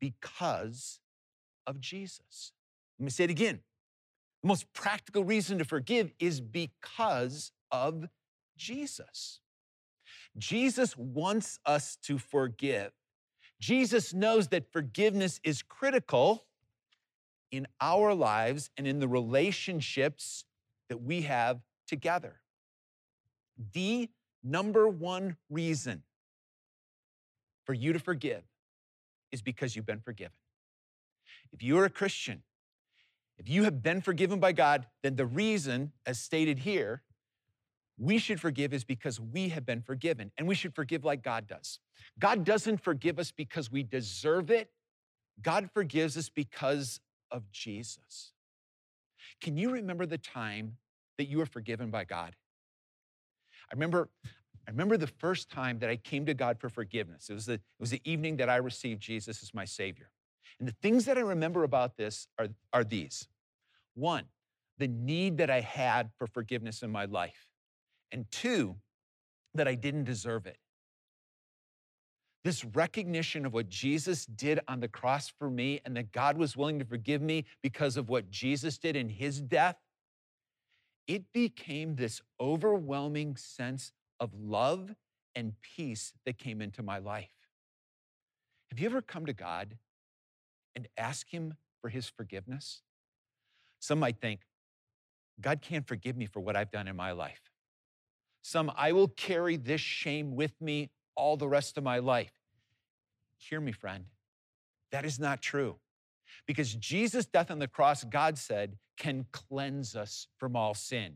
because 0.00 1.00
of 1.66 1.80
Jesus. 1.80 2.52
Let 2.98 3.04
me 3.04 3.10
say 3.10 3.24
it 3.24 3.30
again. 3.30 3.60
The 4.42 4.48
most 4.48 4.72
practical 4.72 5.24
reason 5.24 5.58
to 5.58 5.64
forgive 5.64 6.12
is 6.18 6.40
because 6.40 7.52
of 7.70 8.08
Jesus. 8.56 9.40
Jesus 10.38 10.96
wants 10.96 11.58
us 11.66 11.96
to 12.04 12.18
forgive. 12.18 12.92
Jesus 13.60 14.14
knows 14.14 14.48
that 14.48 14.72
forgiveness 14.72 15.40
is 15.44 15.62
critical 15.62 16.46
in 17.50 17.66
our 17.80 18.14
lives 18.14 18.70
and 18.76 18.86
in 18.86 19.00
the 19.00 19.08
relationships 19.08 20.44
that 20.88 21.02
we 21.02 21.22
have 21.22 21.60
together. 21.86 22.40
The 23.72 24.08
number 24.42 24.88
one 24.88 25.36
reason 25.50 26.02
for 27.64 27.74
you 27.74 27.92
to 27.92 27.98
forgive 27.98 28.42
is 29.32 29.42
because 29.42 29.76
you've 29.76 29.86
been 29.86 30.00
forgiven. 30.00 30.32
If 31.52 31.62
you're 31.62 31.84
a 31.84 31.90
Christian, 31.90 32.42
if 33.40 33.48
you 33.48 33.64
have 33.64 33.82
been 33.82 34.02
forgiven 34.02 34.38
by 34.38 34.52
God, 34.52 34.86
then 35.02 35.16
the 35.16 35.24
reason, 35.24 35.92
as 36.04 36.20
stated 36.20 36.58
here, 36.58 37.02
we 37.96 38.18
should 38.18 38.38
forgive 38.38 38.74
is 38.74 38.84
because 38.84 39.18
we 39.18 39.48
have 39.48 39.64
been 39.64 39.80
forgiven, 39.80 40.30
and 40.36 40.46
we 40.46 40.54
should 40.54 40.74
forgive 40.74 41.06
like 41.06 41.22
God 41.22 41.46
does. 41.46 41.80
God 42.18 42.44
doesn't 42.44 42.84
forgive 42.84 43.18
us 43.18 43.32
because 43.32 43.72
we 43.72 43.82
deserve 43.82 44.50
it, 44.50 44.70
God 45.40 45.70
forgives 45.72 46.18
us 46.18 46.28
because 46.28 47.00
of 47.30 47.50
Jesus. 47.50 48.34
Can 49.40 49.56
you 49.56 49.70
remember 49.70 50.04
the 50.04 50.18
time 50.18 50.76
that 51.16 51.24
you 51.24 51.38
were 51.38 51.46
forgiven 51.46 51.90
by 51.90 52.04
God? 52.04 52.36
I 53.72 53.74
remember, 53.74 54.10
I 54.68 54.70
remember 54.70 54.98
the 54.98 55.06
first 55.06 55.50
time 55.50 55.78
that 55.78 55.88
I 55.88 55.96
came 55.96 56.26
to 56.26 56.34
God 56.34 56.58
for 56.58 56.68
forgiveness. 56.68 57.30
It 57.30 57.34
was 57.34 57.46
the, 57.46 57.54
it 57.54 57.62
was 57.78 57.90
the 57.90 58.02
evening 58.04 58.36
that 58.36 58.50
I 58.50 58.56
received 58.56 59.00
Jesus 59.00 59.42
as 59.42 59.54
my 59.54 59.64
Savior. 59.64 60.10
And 60.60 60.68
the 60.68 60.76
things 60.82 61.06
that 61.06 61.16
I 61.16 61.22
remember 61.22 61.64
about 61.64 61.96
this 61.96 62.28
are, 62.38 62.48
are 62.72 62.84
these 62.84 63.26
one, 63.94 64.26
the 64.78 64.88
need 64.88 65.38
that 65.38 65.50
I 65.50 65.60
had 65.60 66.10
for 66.16 66.26
forgiveness 66.26 66.82
in 66.82 66.90
my 66.90 67.06
life, 67.06 67.48
and 68.12 68.30
two, 68.30 68.76
that 69.54 69.66
I 69.66 69.74
didn't 69.74 70.04
deserve 70.04 70.46
it. 70.46 70.58
This 72.44 72.64
recognition 72.64 73.44
of 73.44 73.52
what 73.52 73.68
Jesus 73.68 74.24
did 74.26 74.60
on 74.68 74.80
the 74.80 74.88
cross 74.88 75.28
for 75.28 75.50
me 75.50 75.80
and 75.84 75.96
that 75.96 76.12
God 76.12 76.38
was 76.38 76.56
willing 76.56 76.78
to 76.78 76.84
forgive 76.84 77.20
me 77.20 77.44
because 77.62 77.96
of 77.96 78.08
what 78.08 78.30
Jesus 78.30 78.78
did 78.78 78.96
in 78.96 79.08
his 79.08 79.40
death, 79.40 79.76
it 81.06 81.24
became 81.32 81.96
this 81.96 82.22
overwhelming 82.40 83.36
sense 83.36 83.92
of 84.20 84.30
love 84.34 84.94
and 85.34 85.52
peace 85.60 86.12
that 86.24 86.38
came 86.38 86.62
into 86.62 86.82
my 86.82 86.98
life. 86.98 87.32
Have 88.70 88.78
you 88.78 88.86
ever 88.86 89.02
come 89.02 89.26
to 89.26 89.32
God 89.32 89.76
and 90.74 90.88
ask 90.96 91.28
Him 91.30 91.54
for 91.80 91.88
His 91.88 92.08
forgiveness? 92.08 92.82
Some 93.78 93.98
might 93.98 94.20
think, 94.20 94.40
God 95.40 95.62
can't 95.62 95.86
forgive 95.86 96.16
me 96.16 96.26
for 96.26 96.40
what 96.40 96.56
I've 96.56 96.70
done 96.70 96.86
in 96.86 96.96
my 96.96 97.12
life. 97.12 97.40
Some, 98.42 98.70
I 98.76 98.92
will 98.92 99.08
carry 99.08 99.56
this 99.56 99.80
shame 99.80 100.34
with 100.34 100.60
me 100.60 100.90
all 101.14 101.36
the 101.36 101.48
rest 101.48 101.78
of 101.78 101.84
my 101.84 101.98
life. 101.98 102.32
Hear 103.38 103.60
me, 103.60 103.72
friend. 103.72 104.04
That 104.92 105.04
is 105.04 105.18
not 105.18 105.40
true. 105.40 105.76
Because 106.46 106.74
Jesus' 106.74 107.26
death 107.26 107.50
on 107.50 107.58
the 107.58 107.68
cross, 107.68 108.04
God 108.04 108.38
said, 108.38 108.76
can 108.96 109.26
cleanse 109.32 109.96
us 109.96 110.26
from 110.38 110.56
all 110.56 110.74
sin. 110.74 111.14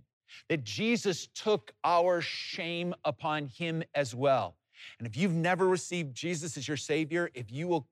That 0.49 0.65
Jesus 0.65 1.29
took 1.35 1.73
our 1.85 2.21
shame 2.21 2.95
upon 3.05 3.47
him 3.47 3.83
as 3.95 4.15
well. 4.15 4.57
And 4.99 5.07
if 5.07 5.17
you've 5.17 5.35
never 5.35 5.69
received 5.69 6.15
Jesus 6.15 6.57
as 6.57 6.67
your 6.67 6.77
Savior, 6.77 7.31
if 7.35 7.53
you 7.53 7.69
will 7.69 7.89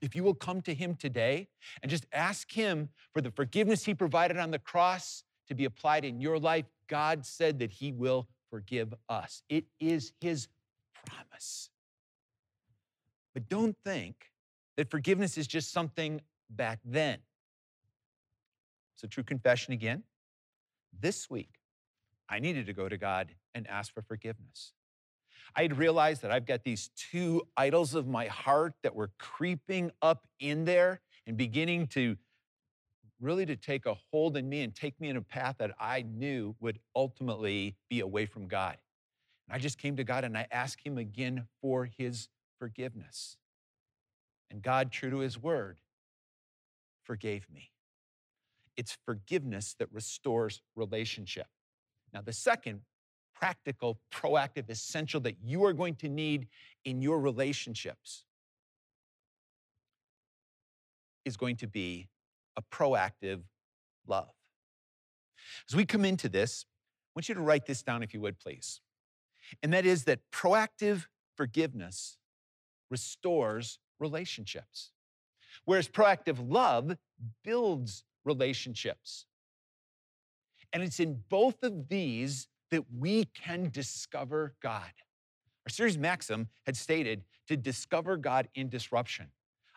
if 0.00 0.16
you 0.16 0.24
will 0.24 0.34
come 0.34 0.62
to 0.62 0.74
him 0.74 0.94
today 0.94 1.48
and 1.82 1.90
just 1.90 2.06
ask 2.12 2.50
him 2.52 2.88
for 3.12 3.20
the 3.20 3.30
forgiveness 3.30 3.84
he 3.84 3.94
provided 3.94 4.36
on 4.36 4.50
the 4.50 4.58
cross 4.58 5.24
to 5.48 5.54
be 5.54 5.64
applied 5.64 6.04
in 6.04 6.20
your 6.20 6.38
life, 6.38 6.66
God 6.88 7.26
said 7.26 7.58
that 7.58 7.70
he 7.70 7.92
will 7.92 8.28
forgive 8.50 8.94
us. 9.08 9.42
It 9.48 9.64
is 9.78 10.12
his 10.20 10.48
promise. 11.06 11.70
But 13.34 13.48
don't 13.48 13.76
think 13.84 14.30
that 14.76 14.90
forgiveness 14.90 15.38
is 15.38 15.46
just 15.46 15.72
something 15.72 16.20
back 16.48 16.80
then. 16.84 17.18
It's 18.94 19.04
a 19.04 19.08
true 19.08 19.24
confession 19.24 19.72
again. 19.72 20.02
This 20.98 21.30
week, 21.30 21.60
I 22.28 22.38
needed 22.38 22.66
to 22.66 22.72
go 22.72 22.88
to 22.88 22.96
God 22.96 23.28
and 23.54 23.66
ask 23.68 23.92
for 23.92 24.02
forgiveness. 24.02 24.72
I 25.54 25.62
had 25.62 25.78
realized 25.78 26.22
that 26.22 26.30
I've 26.30 26.46
got 26.46 26.64
these 26.64 26.90
two 26.96 27.42
idols 27.56 27.94
of 27.94 28.06
my 28.06 28.26
heart 28.26 28.74
that 28.82 28.94
were 28.94 29.10
creeping 29.18 29.90
up 30.00 30.26
in 30.38 30.64
there 30.64 31.00
and 31.26 31.36
beginning 31.36 31.86
to 31.88 32.16
really 33.20 33.44
to 33.46 33.56
take 33.56 33.86
a 33.86 33.94
hold 34.10 34.36
in 34.36 34.48
me 34.48 34.62
and 34.62 34.74
take 34.74 34.98
me 35.00 35.08
in 35.08 35.16
a 35.16 35.22
path 35.22 35.56
that 35.58 35.72
I 35.78 36.02
knew 36.02 36.56
would 36.60 36.78
ultimately 36.96 37.76
be 37.88 38.00
away 38.00 38.26
from 38.26 38.48
God. 38.48 38.78
And 39.46 39.56
I 39.56 39.58
just 39.58 39.78
came 39.78 39.96
to 39.96 40.04
God 40.04 40.24
and 40.24 40.36
I 40.36 40.46
asked 40.50 40.80
him 40.84 40.96
again 40.96 41.46
for 41.60 41.84
his 41.84 42.28
forgiveness. 42.58 43.36
And 44.50 44.62
God, 44.62 44.90
true 44.90 45.10
to 45.10 45.18
his 45.18 45.38
word, 45.38 45.78
forgave 47.04 47.46
me. 47.52 47.70
It's 48.76 48.96
forgiveness 49.04 49.74
that 49.78 49.92
restores 49.92 50.62
relationship. 50.74 51.46
Now, 52.12 52.22
the 52.22 52.32
second 52.32 52.80
practical, 53.40 53.98
proactive, 54.12 54.68
essential 54.68 55.20
that 55.20 55.36
you 55.42 55.64
are 55.64 55.72
going 55.72 55.94
to 55.94 56.08
need 56.08 56.46
in 56.84 57.00
your 57.00 57.18
relationships 57.18 58.24
is 61.24 61.36
going 61.36 61.56
to 61.56 61.66
be 61.66 62.08
a 62.56 62.62
proactive 62.62 63.40
love. 64.06 64.30
As 65.68 65.74
we 65.74 65.86
come 65.86 66.04
into 66.04 66.28
this, 66.28 66.66
I 66.68 67.10
want 67.16 67.28
you 67.28 67.34
to 67.34 67.40
write 67.40 67.66
this 67.66 67.82
down 67.82 68.02
if 68.02 68.12
you 68.12 68.20
would, 68.20 68.38
please. 68.38 68.80
And 69.62 69.72
that 69.72 69.86
is 69.86 70.04
that 70.04 70.20
proactive 70.30 71.06
forgiveness 71.36 72.18
restores 72.90 73.78
relationships, 73.98 74.90
whereas 75.64 75.88
proactive 75.88 76.36
love 76.46 76.96
builds 77.42 78.04
relationships. 78.24 79.24
And 80.72 80.82
it's 80.82 81.00
in 81.00 81.22
both 81.28 81.62
of 81.62 81.88
these 81.88 82.46
that 82.70 82.84
we 82.98 83.24
can 83.26 83.70
discover 83.70 84.54
God. 84.62 84.92
Our 85.66 85.70
series 85.70 85.98
Maxim 85.98 86.48
had 86.66 86.76
stated 86.76 87.24
to 87.48 87.56
discover 87.56 88.16
God 88.16 88.48
in 88.54 88.68
disruption. 88.68 89.28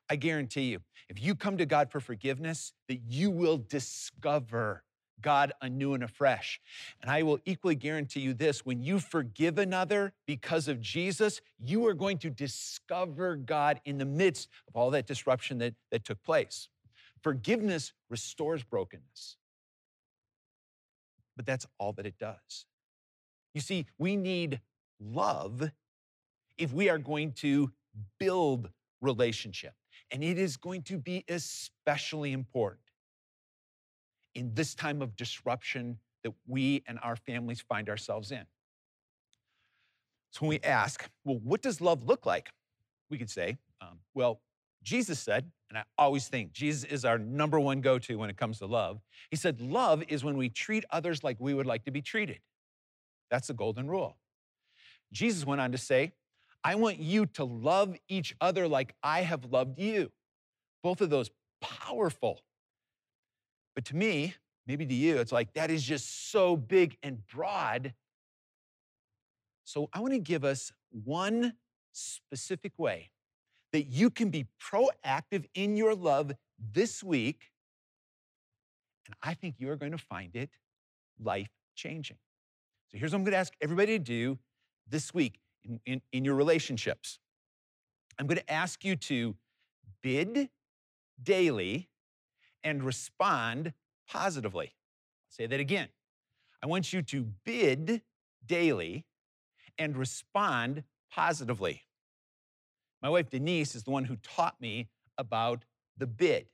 I 0.09 0.15
guarantee 0.15 0.63
you, 0.63 0.81
if 1.09 1.21
you 1.21 1.35
come 1.35 1.57
to 1.57 1.65
God 1.65 1.91
for 1.91 1.99
forgiveness, 1.99 2.73
that 2.87 3.01
you 3.07 3.31
will 3.31 3.57
discover 3.57 4.83
God 5.21 5.53
anew 5.61 5.93
and 5.93 6.03
afresh. 6.03 6.59
And 7.01 7.09
I 7.09 7.23
will 7.23 7.39
equally 7.45 7.75
guarantee 7.75 8.19
you 8.19 8.33
this 8.33 8.65
when 8.65 8.83
you 8.83 8.99
forgive 8.99 9.57
another 9.57 10.13
because 10.27 10.67
of 10.67 10.81
Jesus, 10.81 11.41
you 11.59 11.87
are 11.87 11.93
going 11.93 12.17
to 12.19 12.29
discover 12.29 13.35
God 13.35 13.79
in 13.85 13.97
the 13.97 14.05
midst 14.05 14.49
of 14.67 14.75
all 14.75 14.91
that 14.91 15.07
disruption 15.07 15.57
that, 15.59 15.73
that 15.91 16.03
took 16.03 16.21
place. 16.23 16.67
Forgiveness 17.21 17.93
restores 18.09 18.63
brokenness. 18.63 19.37
But 21.35 21.45
that's 21.45 21.65
all 21.79 21.93
that 21.93 22.05
it 22.05 22.19
does. 22.19 22.65
You 23.53 23.61
see, 23.61 23.85
we 23.97 24.15
need 24.15 24.59
love 24.99 25.71
if 26.57 26.73
we 26.73 26.89
are 26.89 26.97
going 26.97 27.33
to 27.33 27.71
build 28.19 28.69
relationship. 29.01 29.73
And 30.11 30.23
it 30.23 30.37
is 30.37 30.57
going 30.57 30.83
to 30.83 30.97
be 30.97 31.23
especially 31.27 32.31
important 32.31 32.81
in 34.35 34.53
this 34.53 34.73
time 34.75 35.01
of 35.01 35.15
disruption 35.15 35.99
that 36.23 36.33
we 36.47 36.83
and 36.87 36.99
our 37.03 37.15
families 37.15 37.61
find 37.61 37.89
ourselves 37.89 38.31
in. 38.31 38.45
So 40.31 40.41
when 40.41 40.49
we 40.49 40.59
ask, 40.63 41.09
well, 41.25 41.39
what 41.43 41.61
does 41.61 41.81
love 41.81 42.03
look 42.03 42.25
like? 42.25 42.49
We 43.09 43.17
could 43.17 43.29
say, 43.29 43.57
um, 43.81 43.99
well, 44.15 44.41
Jesus 44.81 45.19
said, 45.19 45.51
and 45.69 45.77
I 45.77 45.83
always 45.97 46.27
think 46.27 46.53
Jesus 46.53 46.83
is 46.83 47.05
our 47.05 47.17
number 47.17 47.59
one 47.59 47.81
go 47.81 47.99
to 47.99 48.15
when 48.15 48.29
it 48.29 48.37
comes 48.37 48.59
to 48.59 48.65
love. 48.65 48.99
He 49.29 49.35
said, 49.35 49.59
Love 49.61 50.03
is 50.07 50.23
when 50.23 50.37
we 50.37 50.49
treat 50.49 50.85
others 50.91 51.23
like 51.23 51.37
we 51.39 51.53
would 51.53 51.65
like 51.65 51.83
to 51.85 51.91
be 51.91 52.01
treated. 52.01 52.39
That's 53.33 53.47
the 53.47 53.55
golden 53.55 53.89
rule. 53.89 54.15
Jesus 55.11 55.43
went 55.43 55.59
on 55.59 55.71
to 55.71 55.77
say, 55.79 56.11
I 56.63 56.75
want 56.75 56.99
you 56.99 57.25
to 57.25 57.43
love 57.43 57.95
each 58.07 58.35
other 58.39 58.67
like 58.67 58.93
I 59.01 59.21
have 59.21 59.45
loved 59.45 59.79
you. 59.79 60.11
Both 60.83 61.01
of 61.01 61.09
those 61.09 61.31
powerful. 61.59 62.41
But 63.73 63.85
to 63.85 63.95
me, 63.95 64.35
maybe 64.67 64.85
to 64.85 64.93
you, 64.93 65.17
it's 65.17 65.31
like 65.31 65.51
that 65.53 65.71
is 65.71 65.81
just 65.81 66.31
so 66.31 66.55
big 66.55 66.95
and 67.01 67.25
broad. 67.25 67.95
So 69.63 69.89
I 69.91 69.99
want 69.99 70.13
to 70.13 70.19
give 70.19 70.43
us 70.43 70.71
one 70.91 71.53
specific 71.91 72.73
way 72.77 73.09
that 73.71 73.87
you 73.87 74.11
can 74.11 74.29
be 74.29 74.45
proactive 74.61 75.45
in 75.55 75.75
your 75.75 75.95
love 75.95 76.33
this 76.59 77.03
week. 77.03 77.49
And 79.07 79.15
I 79.23 79.33
think 79.33 79.55
you're 79.57 79.75
going 79.75 79.93
to 79.93 79.97
find 79.97 80.35
it 80.35 80.51
life 81.19 81.49
changing. 81.73 82.17
So 82.93 82.99
here's 82.99 83.11
what 83.11 83.17
I'm 83.17 83.23
going 83.23 83.31
to 83.31 83.39
ask 83.39 83.53
everybody 83.59 83.97
to 83.97 84.03
do 84.03 84.37
this 84.87 85.15
week 85.15 85.39
in, 85.63 85.79
in, 85.87 86.01
in 86.11 86.23
your 86.23 86.35
relationships. 86.35 87.17
I'm 88.19 88.27
going 88.27 88.37
to 88.37 88.51
ask 88.51 88.85
you 88.85 88.95
to 88.95 89.35
bid 90.03 90.49
daily 91.21 91.89
and 92.63 92.83
respond 92.83 93.73
positively. 94.07 94.67
I'll 94.67 95.31
say 95.31 95.47
that 95.47 95.59
again. 95.59 95.87
I 96.61 96.67
want 96.67 96.93
you 96.93 97.01
to 97.01 97.25
bid 97.43 98.03
daily 98.45 99.05
and 99.79 99.97
respond 99.97 100.83
positively. 101.11 101.81
My 103.01 103.09
wife 103.09 103.27
Denise 103.31 103.73
is 103.73 103.83
the 103.83 103.91
one 103.91 104.05
who 104.05 104.17
taught 104.17 104.61
me 104.61 104.87
about 105.17 105.65
the 105.97 106.05
bid. 106.05 106.45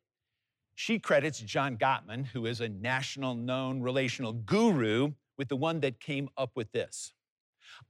She 0.76 1.00
credits 1.00 1.42
John 1.42 1.76
Gottman, 1.76 2.28
who 2.28 2.46
is 2.46 2.62
a 2.62 2.70
national 2.70 3.36
known 3.36 3.82
relational 3.82 4.32
guru, 4.32 5.12
with 5.40 5.48
the 5.48 5.56
one 5.56 5.80
that 5.80 6.00
came 6.00 6.30
up 6.38 6.52
with 6.56 6.72
this. 6.74 7.14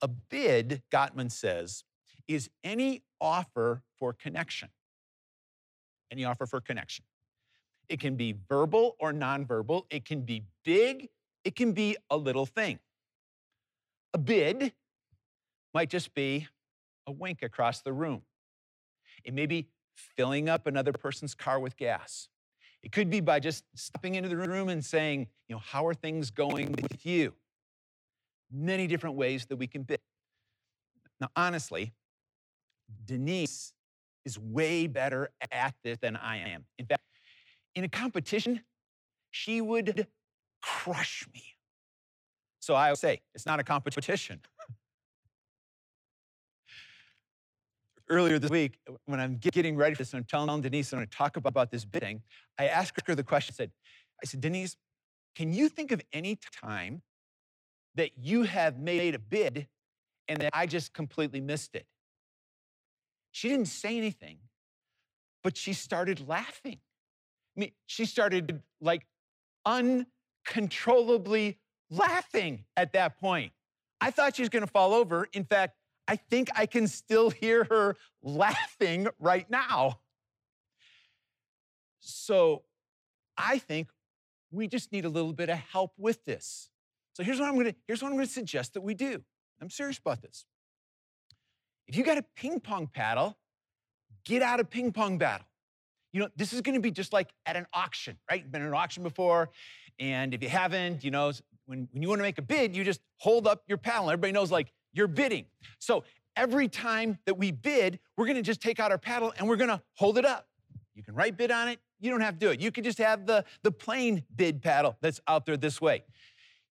A 0.01 0.07
bid, 0.07 0.83
Gottman 0.93 1.31
says, 1.31 1.83
is 2.27 2.49
any 2.63 3.01
offer 3.19 3.81
for 3.97 4.13
connection. 4.13 4.69
Any 6.11 6.23
offer 6.23 6.45
for 6.45 6.61
connection. 6.61 7.03
It 7.89 7.99
can 7.99 8.15
be 8.15 8.35
verbal 8.47 8.95
or 8.99 9.11
nonverbal, 9.11 9.85
it 9.89 10.05
can 10.05 10.21
be 10.21 10.43
big, 10.63 11.09
it 11.43 11.55
can 11.55 11.73
be 11.73 11.97
a 12.11 12.15
little 12.15 12.45
thing. 12.45 12.77
A 14.13 14.19
bid 14.19 14.73
might 15.73 15.89
just 15.89 16.13
be 16.13 16.47
a 17.07 17.11
wink 17.11 17.41
across 17.41 17.81
the 17.81 17.93
room. 17.93 18.21
It 19.23 19.33
may 19.33 19.47
be 19.47 19.69
filling 19.95 20.47
up 20.47 20.67
another 20.67 20.93
person's 20.93 21.33
car 21.33 21.59
with 21.59 21.77
gas. 21.77 22.29
It 22.83 22.91
could 22.91 23.09
be 23.09 23.19
by 23.19 23.39
just 23.39 23.65
stepping 23.75 24.15
into 24.15 24.29
the 24.29 24.37
room 24.37 24.69
and 24.69 24.83
saying, 24.83 25.27
you 25.47 25.55
know, 25.55 25.61
how 25.63 25.85
are 25.85 25.93
things 25.93 26.31
going 26.31 26.71
with 26.71 27.05
you? 27.05 27.33
Many 28.51 28.87
different 28.87 29.15
ways 29.15 29.45
that 29.47 29.57
we 29.57 29.67
can 29.67 29.83
bid. 29.83 29.99
Now, 31.19 31.29
honestly, 31.35 31.93
Denise 33.05 33.73
is 34.25 34.39
way 34.39 34.87
better 34.87 35.29
at 35.51 35.75
this 35.83 35.97
than 36.01 36.15
I 36.15 36.37
am. 36.37 36.65
In 36.77 36.85
fact, 36.85 37.03
in 37.75 37.83
a 37.83 37.89
competition, 37.89 38.61
she 39.31 39.61
would 39.61 40.07
crush 40.61 41.27
me. 41.33 41.43
So 42.59 42.75
I 42.75 42.89
would 42.89 42.99
say, 42.99 43.21
it's 43.35 43.45
not 43.45 43.59
a 43.59 43.63
competition. 43.63 44.41
Earlier 48.09 48.39
this 48.39 48.49
week, 48.49 48.79
uh, 48.89 48.93
when 49.05 49.19
I'm 49.19 49.37
getting 49.37 49.75
ready 49.75 49.95
for 49.95 50.03
this, 50.03 50.13
and 50.13 50.19
I'm 50.19 50.25
telling 50.25 50.61
Denise 50.61 50.91
I'm 50.91 50.99
going 50.99 51.07
to 51.07 51.15
talk 51.15 51.37
about 51.37 51.71
this 51.71 51.85
bidding, 51.85 52.21
I 52.57 52.67
asked 52.67 53.01
her 53.05 53.15
the 53.15 53.23
question. 53.23 53.53
I 53.53 53.57
said, 53.57 53.71
I 54.21 54.25
said, 54.25 54.41
Denise, 54.41 54.75
can 55.35 55.53
you 55.53 55.69
think 55.69 55.91
of 55.91 56.01
any 56.11 56.37
time 56.63 57.01
that 57.95 58.11
you 58.17 58.43
have 58.43 58.77
made 58.77 59.15
a 59.15 59.19
bid 59.19 59.67
and 60.27 60.41
that 60.41 60.51
I 60.53 60.65
just 60.65 60.93
completely 60.93 61.41
missed 61.41 61.75
it? 61.75 61.85
She 63.31 63.47
didn't 63.47 63.67
say 63.67 63.97
anything, 63.97 64.39
but 65.43 65.55
she 65.55 65.73
started 65.73 66.27
laughing. 66.27 66.79
I 67.55 67.59
mean, 67.59 67.71
she 67.85 68.05
started 68.05 68.61
like 68.81 69.05
uncontrollably 69.65 71.59
laughing 71.89 72.65
at 72.75 72.93
that 72.93 73.19
point. 73.19 73.51
I 74.01 74.11
thought 74.11 74.35
she 74.35 74.41
was 74.41 74.49
going 74.49 74.65
to 74.65 74.71
fall 74.71 74.93
over. 74.93 75.27
In 75.33 75.43
fact, 75.43 75.75
I 76.09 76.15
think 76.15 76.49
I 76.55 76.65
can 76.65 76.87
still 76.87 77.29
hear 77.29 77.65
her 77.65 77.95
laughing 78.23 79.07
right 79.19 79.47
now. 79.47 79.99
So 81.99 82.63
I 83.37 83.59
think 83.59 83.89
we 84.49 84.67
just 84.67 84.91
need 84.91 85.05
a 85.05 85.09
little 85.09 85.33
bit 85.33 85.49
of 85.49 85.59
help 85.59 85.93
with 85.99 86.25
this. 86.25 86.71
So 87.13 87.21
here's 87.21 87.39
what 87.39 87.47
I'm 87.47 87.55
gonna, 87.57 87.75
here's 87.87 88.01
what 88.01 88.09
I'm 88.09 88.15
gonna 88.15 88.25
suggest 88.25 88.73
that 88.73 88.81
we 88.81 88.95
do. 88.95 89.21
I'm 89.61 89.69
serious 89.69 89.99
about 89.99 90.23
this. 90.23 90.45
If 91.87 91.95
you 91.95 92.03
got 92.03 92.17
a 92.17 92.25
ping 92.35 92.59
pong 92.59 92.87
paddle, 92.87 93.37
get 94.25 94.41
out 94.41 94.59
a 94.59 94.63
ping 94.63 94.91
pong 94.91 95.19
battle. 95.19 95.45
You 96.11 96.21
know, 96.21 96.29
this 96.35 96.53
is 96.53 96.61
gonna 96.61 96.79
be 96.79 96.89
just 96.89 97.13
like 97.13 97.29
at 97.45 97.55
an 97.55 97.67
auction, 97.71 98.17
right? 98.31 98.41
You've 98.41 98.51
been 98.51 98.63
at 98.63 98.67
an 98.67 98.73
auction 98.73 99.03
before, 99.03 99.51
and 99.99 100.33
if 100.33 100.41
you 100.41 100.49
haven't, 100.49 101.03
you 101.03 101.11
know, 101.11 101.31
when, 101.67 101.87
when 101.91 102.01
you 102.01 102.09
wanna 102.09 102.23
make 102.23 102.39
a 102.39 102.41
bid, 102.41 102.75
you 102.75 102.83
just 102.83 103.01
hold 103.17 103.45
up 103.45 103.61
your 103.67 103.77
paddle. 103.77 104.09
Everybody 104.09 104.33
knows, 104.33 104.49
like, 104.49 104.73
you're 104.93 105.07
bidding. 105.07 105.45
So 105.79 106.03
every 106.35 106.67
time 106.67 107.17
that 107.25 107.37
we 107.37 107.51
bid, 107.51 107.99
we're 108.17 108.27
gonna 108.27 108.41
just 108.41 108.61
take 108.61 108.79
out 108.79 108.91
our 108.91 108.97
paddle 108.97 109.33
and 109.37 109.47
we're 109.47 109.57
gonna 109.57 109.81
hold 109.95 110.17
it 110.17 110.25
up. 110.25 110.47
You 110.95 111.03
can 111.03 111.15
write 111.15 111.37
bid 111.37 111.51
on 111.51 111.67
it, 111.67 111.79
you 111.99 112.09
don't 112.11 112.21
have 112.21 112.35
to 112.35 112.39
do 112.39 112.51
it. 112.51 112.59
You 112.59 112.71
can 112.71 112.83
just 112.83 112.97
have 112.97 113.25
the, 113.25 113.45
the 113.63 113.71
plain 113.71 114.23
bid 114.35 114.61
paddle 114.61 114.97
that's 115.01 115.19
out 115.27 115.45
there 115.45 115.57
this 115.57 115.81
way. 115.81 116.03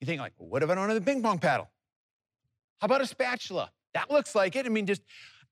You 0.01 0.07
think 0.07 0.21
like, 0.21 0.33
well, 0.39 0.49
what 0.49 0.63
if 0.63 0.71
I 0.71 0.75
don't 0.75 0.89
have 0.89 0.99
the 0.99 1.05
ping 1.05 1.23
pong 1.23 1.39
paddle? 1.39 1.69
How 2.81 2.87
about 2.87 3.01
a 3.01 3.07
spatula? 3.07 3.71
That 3.95 4.11
looks 4.11 4.35
like 4.35 4.55
it. 4.55 4.67
I 4.67 4.69
mean, 4.69 4.87
just 4.87 5.03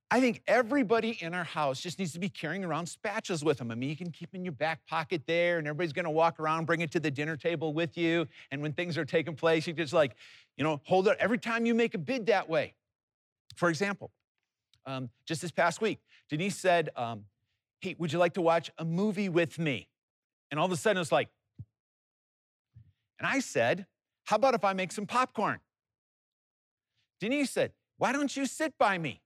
I 0.09 0.21
think 0.21 0.43
everybody 0.47 1.19
in 1.21 1.35
our 1.35 1.45
house 1.45 1.81
just 1.81 1.99
needs 1.99 2.13
to 2.13 2.21
be 2.21 2.29
carrying 2.29 2.65
around 2.65 2.87
spatulas 2.87 3.43
with 3.43 3.59
them. 3.59 3.73
I 3.73 3.75
mean, 3.75 3.91
you 3.91 3.97
can 3.97 4.13
keep 4.13 4.37
in 4.37 4.45
your 4.45 4.53
back 4.53 4.87
pocket 4.87 5.23
there, 5.27 5.59
and 5.59 5.67
everybody's 5.67 5.93
gonna 5.93 6.11
walk 6.11 6.39
around, 6.39 6.65
bring 6.65 6.81
it 6.81 6.93
to 6.93 7.01
the 7.01 7.11
dinner 7.11 7.37
table 7.37 7.75
with 7.75 7.99
you. 7.99 8.29
And 8.53 8.63
when 8.63 8.73
things 8.73 8.97
are 8.97 9.05
taking 9.05 9.35
place, 9.35 9.67
you 9.67 9.73
just 9.73 9.93
like, 9.93 10.15
you 10.57 10.63
know, 10.63 10.81
hold 10.85 11.09
it 11.09 11.17
every 11.19 11.39
time 11.39 11.67
you 11.67 11.75
make 11.75 11.95
a 11.95 11.99
bid 11.99 12.27
that 12.27 12.49
way. 12.49 12.75
For 13.57 13.69
example, 13.69 14.13
um, 14.87 15.11
just 15.27 15.43
this 15.43 15.51
past 15.51 15.81
week, 15.81 15.99
Denise 16.31 16.57
said, 16.57 16.91
um, 16.95 17.25
Hey, 17.81 17.97
would 17.99 18.13
you 18.13 18.19
like 18.19 18.35
to 18.35 18.43
watch 18.43 18.71
a 18.79 18.85
movie 18.85 19.29
with 19.29 19.59
me? 19.59 19.89
And 20.51 20.59
all 20.59 20.67
of 20.67 20.73
a 20.73 20.77
sudden 20.77 21.01
it's 21.01 21.13
like, 21.13 21.29
and 23.19 23.27
I 23.27 23.41
said, 23.41 23.87
How 24.25 24.37
about 24.37 24.55
if 24.55 24.65
I 24.65 24.73
make 24.73 24.93
some 24.93 25.07
popcorn? 25.07 25.59
Denise 27.19 27.51
said, 27.51 27.73
Why 27.99 28.13
don't 28.13 28.35
you 28.37 28.47
sit 28.47 28.75
by 28.79 28.99
me? 28.99 29.21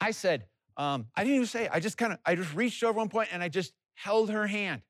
I 0.00 0.10
said, 0.10 0.46
um, 0.76 1.06
I 1.14 1.22
didn't 1.22 1.36
even 1.36 1.46
say, 1.46 1.68
I 1.68 1.80
just 1.80 1.96
kind 1.96 2.12
of, 2.12 2.18
I 2.24 2.34
just 2.34 2.54
reached 2.54 2.82
over 2.84 2.98
one 2.98 3.08
point 3.08 3.28
and 3.32 3.42
I 3.42 3.48
just 3.48 3.72
held 3.94 4.30
her 4.30 4.46
hand. 4.46 4.82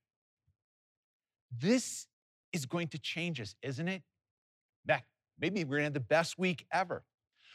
This 1.58 2.06
is 2.52 2.66
going 2.66 2.88
to 2.88 2.98
change 2.98 3.40
us, 3.40 3.54
isn't 3.62 3.88
it? 3.88 4.02
Back, 4.84 5.06
maybe 5.38 5.64
we're 5.64 5.76
gonna 5.76 5.84
have 5.84 5.94
the 5.94 6.00
best 6.00 6.38
week 6.38 6.66
ever. 6.72 7.04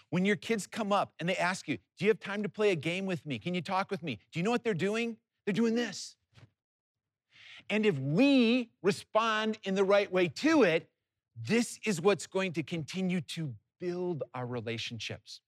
When 0.10 0.26
your 0.26 0.36
kids 0.36 0.68
come 0.68 0.92
up 0.92 1.14
and 1.20 1.28
they 1.28 1.38
ask 1.38 1.68
you, 1.68 1.78
Do 1.98 2.06
you 2.06 2.10
have 2.10 2.20
time 2.20 2.44
to 2.44 2.50
play 2.50 2.72
a 2.72 2.76
game 2.76 3.06
with 3.06 3.26
me? 3.26 3.40
Can 3.40 3.54
you 3.54 3.62
talk 3.62 3.92
with 3.92 4.04
me? 4.04 4.20
Do 4.32 4.40
you 4.40 4.44
know 4.44 4.52
what 4.52 4.64
they're 4.64 4.74
doing? 4.74 5.18
They're 5.46 5.54
doing 5.54 5.76
this. 5.76 6.16
And 7.70 7.86
if 7.86 7.98
we 7.98 8.70
respond 8.82 9.58
in 9.64 9.76
the 9.76 9.84
right 9.84 10.12
way 10.12 10.28
to 10.28 10.64
it, 10.64 10.90
this 11.36 11.80
is 11.86 12.02
what's 12.02 12.28
going 12.28 12.54
to 12.54 12.64
continue 12.64 13.22
to 13.22 13.54
build 13.80 14.24
our 14.34 14.46
relationships. 14.46 15.42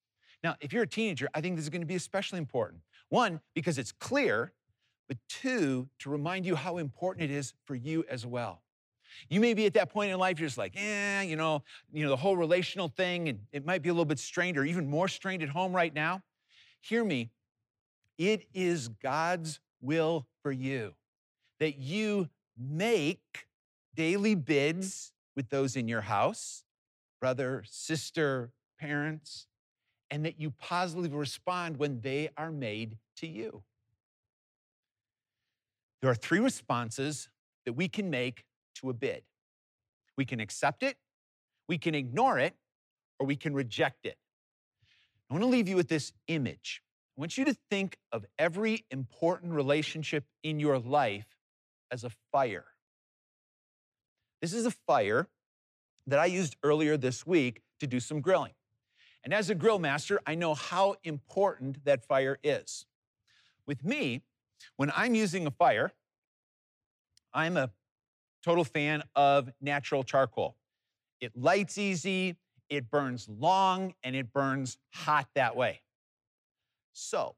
Now, 0.44 0.56
if 0.60 0.74
you're 0.74 0.84
a 0.84 0.88
teenager, 0.88 1.30
I 1.34 1.42
think 1.42 1.56
this 1.56 1.64
is 1.64 1.70
going 1.70 1.82
to 1.82 1.88
be 1.88 1.96
especially 1.96 2.38
important. 2.38 2.82
One, 3.10 3.40
because 3.54 3.78
it's 3.78 3.92
clear, 3.92 4.52
but 5.08 5.18
two, 5.30 5.88
to 6.00 6.10
remind 6.10 6.46
you 6.46 6.56
how 6.56 6.78
important 6.78 7.30
it 7.30 7.34
is 7.34 7.54
for 7.66 7.76
you 7.76 8.04
as 8.10 8.26
well. 8.26 8.62
You 9.30 9.40
may 9.40 9.54
be 9.54 9.66
at 9.66 9.76
that 9.76 9.92
point 9.92 10.12
in 10.12 10.18
life, 10.18 10.40
you're 10.40 10.48
just 10.48 10.58
like, 10.58 10.74
eh, 10.76 11.22
you 11.22 11.36
know, 11.36 11.64
you 11.92 12.04
know, 12.04 12.10
the 12.10 12.18
whole 12.18 12.36
relational 12.36 12.88
thing, 12.88 13.30
and 13.30 13.40
it 13.52 13.66
might 13.66 13.82
be 13.82 13.90
a 13.90 13.94
little 13.94 14.06
bit 14.06 14.20
strained 14.20 14.58
or 14.58 14.66
even 14.66 14.90
more 14.90 15.08
strained 15.08 15.44
at 15.44 15.50
home 15.50 15.74
right 15.74 15.94
now. 15.94 16.22
Hear 16.82 17.06
me. 17.06 17.30
It 18.18 18.48
is 18.54 18.90
God's 18.90 19.60
will 19.82 20.28
for 20.42 20.52
you 20.52 20.96
that 21.60 21.78
you 21.78 22.30
make 22.58 23.48
daily 23.96 24.36
bids 24.36 25.14
with 25.36 25.50
those 25.50 25.76
in 25.76 25.88
your 25.88 26.02
house, 26.02 26.64
brother, 27.20 27.64
sister, 27.68 28.52
parents, 28.80 29.48
and 30.14 30.26
that 30.26 30.40
you 30.40 30.52
positively 30.52 31.10
respond 31.10 31.78
when 31.78 32.00
they 32.02 32.30
are 32.38 32.52
made 32.52 33.00
to 33.18 33.26
you. 33.26 33.64
There 36.02 36.12
are 36.12 36.16
three 36.16 36.38
responses 36.40 37.30
that 37.66 37.74
we 37.74 37.88
can 37.88 38.12
make 38.12 38.46
to 38.76 38.92
a 38.92 38.94
bid 38.94 39.24
we 40.16 40.26
can 40.26 40.40
accept 40.40 40.84
it, 40.84 40.96
we 41.68 41.80
can 41.80 41.96
ignore 41.96 42.38
it, 42.38 42.54
or 43.18 43.26
we 43.26 43.36
can 43.36 43.56
reject 43.56 44.06
it. 44.06 44.16
I 45.28 45.34
want 45.34 45.44
to 45.44 45.50
leave 45.50 45.68
you 45.68 45.76
with 45.76 45.88
this 45.88 46.12
image. 46.28 46.84
I 47.18 47.22
want 47.22 47.36
you 47.36 47.46
to 47.46 47.56
think 47.72 47.98
of 48.12 48.24
every 48.38 48.86
important 48.92 49.54
relationship 49.54 50.26
in 50.44 50.60
your 50.60 50.78
life 50.78 51.26
as 51.90 52.04
a 52.04 52.12
fire. 52.32 52.66
This 54.40 54.54
is 54.54 54.68
a 54.68 54.72
fire 54.86 55.30
that 56.06 56.20
I 56.20 56.28
used 56.28 56.58
earlier 56.62 56.96
this 56.96 57.26
week 57.26 57.64
to 57.80 57.88
do 57.88 58.00
some 58.00 58.22
grilling. 58.22 58.54
And 59.24 59.34
as 59.34 59.50
a 59.50 59.56
grill 59.56 59.80
master, 59.80 60.20
I 60.26 60.36
know 60.36 60.54
how 60.54 60.96
important 61.04 61.86
that 61.86 62.06
fire 62.06 62.38
is. 62.44 62.86
With 63.66 63.84
me, 63.86 64.22
when 64.76 64.92
I'm 64.96 65.16
using 65.16 65.48
a 65.48 65.52
fire, 65.52 65.92
I'm 67.34 67.58
a 67.58 67.72
total 68.44 68.64
fan 68.64 69.04
of 69.16 69.50
natural 69.62 70.04
charcoal. 70.04 70.58
It 71.22 71.32
lights 71.38 71.78
easy, 71.78 72.36
it 72.70 72.92
burns 72.92 73.30
long, 73.30 73.94
and 74.04 74.16
it 74.16 74.34
burns 74.34 74.78
hot 74.94 75.28
that 75.36 75.56
way. 75.56 75.82
So, 76.92 77.36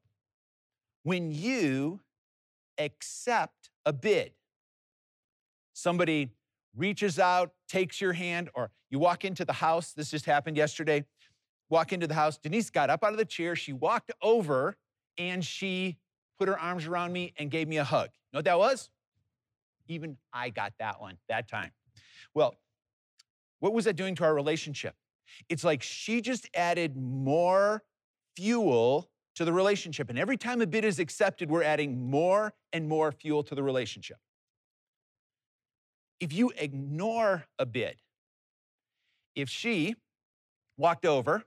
when 1.04 1.32
you 1.32 2.00
accept 2.80 3.70
a 3.86 3.94
bid, 3.94 4.32
somebody 5.74 6.32
reaches 6.76 7.20
out, 7.20 7.54
takes 7.68 8.02
your 8.02 8.14
hand, 8.14 8.50
or 8.56 8.72
you 8.90 9.00
walk 9.00 9.24
into 9.24 9.46
the 9.46 9.54
house, 9.54 9.94
this 9.94 10.12
just 10.12 10.26
happened 10.26 10.58
yesterday. 10.58 11.06
Walk 11.70 11.94
into 11.94 12.08
the 12.08 12.14
house, 12.14 12.38
Denise 12.38 12.70
got 12.70 12.90
up 12.90 13.04
out 13.04 13.12
of 13.12 13.18
the 13.18 13.26
chair, 13.26 13.56
she 13.56 13.74
walked 13.74 14.12
over, 14.22 14.78
and 15.18 15.44
she 15.44 15.98
put 16.38 16.48
her 16.48 16.60
arms 16.60 16.86
around 16.86 17.12
me 17.12 17.34
and 17.38 17.50
gave 17.50 17.68
me 17.68 17.78
a 17.78 17.84
hug. 17.84 18.10
You 18.14 18.28
know 18.34 18.38
what 18.40 18.46
that 18.46 18.60
was? 18.60 18.90
Even 19.88 20.18
I 20.34 20.50
got 20.50 20.74
that 20.80 21.02
one 21.02 21.18
that 21.30 21.48
time. 21.48 21.72
Well, 22.34 22.56
what 23.60 23.74
was 23.74 23.86
that 23.86 23.96
doing 23.96 24.16
to 24.16 24.24
our 24.24 24.34
relationship? 24.34 24.96
It's 25.50 25.64
like 25.64 25.82
she 25.82 26.22
just 26.22 26.48
added 26.54 26.96
more 26.98 27.84
fuel 28.36 29.10
to 29.36 29.46
the 29.46 29.54
relationship. 29.54 30.10
And 30.10 30.20
every 30.20 30.38
time 30.38 30.62
a 30.62 30.68
bid 30.68 30.86
is 30.86 31.00
accepted, 31.00 31.50
we're 31.50 31.64
adding 31.64 32.10
more 32.10 32.54
and 32.74 32.88
more 32.88 33.12
fuel 33.12 33.44
to 33.44 33.56
the 33.56 33.64
relationship. 33.64 34.18
If 36.20 36.32
you 36.32 36.52
ignore 36.58 37.46
a 37.60 37.66
bid, 37.66 37.96
if 39.36 39.50
she 39.50 39.96
walked 40.78 41.06
over, 41.06 41.44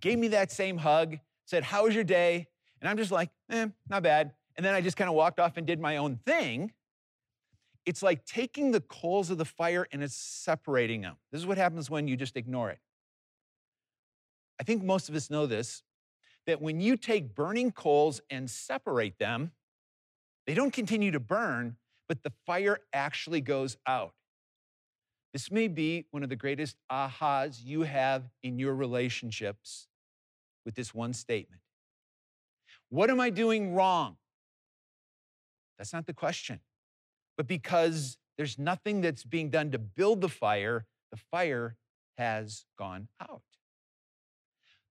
gave 0.00 0.18
me 0.18 0.28
that 0.28 0.52
same 0.52 0.78
hug, 0.78 1.18
said, 1.44 1.62
How 1.62 1.84
was 1.84 1.94
your 1.94 2.04
day? 2.04 2.48
And 2.80 2.88
I'm 2.88 2.96
just 2.96 3.10
like, 3.10 3.30
Eh, 3.50 3.66
not 3.88 4.02
bad. 4.02 4.32
And 4.56 4.64
then 4.64 4.74
I 4.74 4.80
just 4.80 4.96
kind 4.96 5.08
of 5.08 5.14
walked 5.14 5.38
off 5.38 5.56
and 5.56 5.66
did 5.66 5.80
my 5.80 5.98
own 5.98 6.18
thing. 6.24 6.72
It's 7.84 8.02
like 8.02 8.24
taking 8.24 8.72
the 8.72 8.80
coals 8.80 9.30
of 9.30 9.38
the 9.38 9.44
fire 9.44 9.86
and 9.92 10.02
it's 10.02 10.16
separating 10.16 11.02
them. 11.02 11.16
This 11.30 11.40
is 11.40 11.46
what 11.46 11.58
happens 11.58 11.88
when 11.88 12.08
you 12.08 12.16
just 12.16 12.36
ignore 12.36 12.70
it. 12.70 12.78
I 14.58 14.64
think 14.64 14.82
most 14.82 15.08
of 15.08 15.14
us 15.14 15.30
know 15.30 15.46
this 15.46 15.82
that 16.46 16.62
when 16.62 16.80
you 16.80 16.96
take 16.96 17.34
burning 17.34 17.72
coals 17.72 18.20
and 18.30 18.48
separate 18.48 19.18
them, 19.18 19.50
they 20.46 20.54
don't 20.54 20.72
continue 20.72 21.10
to 21.10 21.18
burn, 21.18 21.76
but 22.08 22.22
the 22.22 22.32
fire 22.46 22.78
actually 22.92 23.40
goes 23.40 23.76
out. 23.86 24.14
This 25.32 25.50
may 25.50 25.68
be 25.68 26.06
one 26.10 26.22
of 26.22 26.28
the 26.28 26.36
greatest 26.36 26.76
ahas 26.90 27.64
you 27.64 27.82
have 27.82 28.30
in 28.42 28.58
your 28.58 28.74
relationships 28.74 29.88
with 30.64 30.74
this 30.74 30.94
one 30.94 31.12
statement. 31.12 31.60
What 32.88 33.10
am 33.10 33.20
I 33.20 33.30
doing 33.30 33.74
wrong? 33.74 34.16
That's 35.78 35.92
not 35.92 36.06
the 36.06 36.14
question. 36.14 36.60
But 37.36 37.46
because 37.46 38.16
there's 38.36 38.58
nothing 38.58 39.00
that's 39.00 39.24
being 39.24 39.50
done 39.50 39.70
to 39.72 39.78
build 39.78 40.20
the 40.20 40.28
fire, 40.28 40.86
the 41.10 41.16
fire 41.16 41.76
has 42.16 42.64
gone 42.78 43.08
out. 43.20 43.42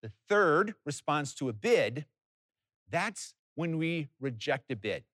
The 0.02 0.10
third 0.28 0.74
response 0.84 1.32
to 1.34 1.48
a 1.48 1.52
bid, 1.52 2.04
that's 2.90 3.34
when 3.54 3.78
we 3.78 4.08
reject 4.20 4.70
a 4.70 4.76
bid. 4.76 5.04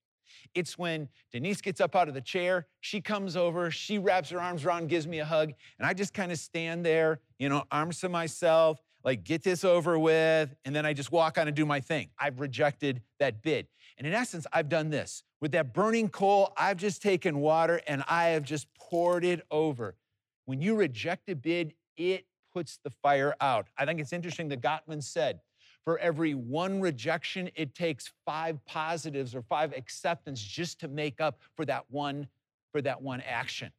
It's 0.54 0.78
when 0.78 1.08
Denise 1.32 1.60
gets 1.60 1.80
up 1.80 1.94
out 1.96 2.08
of 2.08 2.14
the 2.14 2.20
chair, 2.20 2.66
she 2.80 3.00
comes 3.00 3.36
over, 3.36 3.70
she 3.70 3.98
wraps 3.98 4.30
her 4.30 4.40
arms 4.40 4.64
around, 4.64 4.88
gives 4.88 5.06
me 5.06 5.20
a 5.20 5.24
hug, 5.24 5.52
and 5.78 5.86
I 5.86 5.94
just 5.94 6.14
kind 6.14 6.32
of 6.32 6.38
stand 6.38 6.84
there, 6.84 7.20
you 7.38 7.48
know, 7.48 7.64
arms 7.70 8.00
to 8.00 8.08
myself, 8.08 8.80
like 9.04 9.24
get 9.24 9.42
this 9.42 9.64
over 9.64 9.98
with, 9.98 10.54
and 10.64 10.74
then 10.74 10.84
I 10.84 10.92
just 10.92 11.12
walk 11.12 11.38
on 11.38 11.46
and 11.46 11.56
do 11.56 11.64
my 11.64 11.80
thing. 11.80 12.10
I've 12.18 12.40
rejected 12.40 13.02
that 13.18 13.42
bid. 13.42 13.66
And 13.98 14.06
in 14.06 14.12
essence, 14.12 14.46
I've 14.52 14.68
done 14.68 14.90
this. 14.90 15.22
With 15.40 15.52
that 15.52 15.72
burning 15.72 16.08
coal, 16.08 16.52
I've 16.56 16.76
just 16.76 17.02
taken 17.02 17.40
water 17.40 17.80
and 17.86 18.04
I 18.08 18.28
have 18.28 18.42
just 18.42 18.66
poured 18.74 19.24
it 19.24 19.42
over. 19.50 19.96
When 20.44 20.60
you 20.60 20.74
reject 20.74 21.28
a 21.28 21.36
bid, 21.36 21.74
it 21.96 22.26
puts 22.52 22.78
the 22.82 22.90
fire 22.90 23.34
out. 23.40 23.68
I 23.78 23.84
think 23.86 24.00
it's 24.00 24.12
interesting 24.12 24.48
that 24.48 24.60
Gottman 24.60 25.02
said, 25.02 25.40
for 25.84 25.98
every 25.98 26.34
one 26.34 26.80
rejection, 26.80 27.50
it 27.54 27.74
takes 27.74 28.10
five 28.26 28.64
positives 28.66 29.34
or 29.34 29.42
five 29.42 29.72
acceptance 29.76 30.40
just 30.40 30.80
to 30.80 30.88
make 30.88 31.20
up 31.20 31.40
for 31.56 31.64
that 31.64 31.84
one, 31.88 32.28
for 32.72 32.82
that 32.82 33.02
one 33.02 33.22
action. 33.22 33.72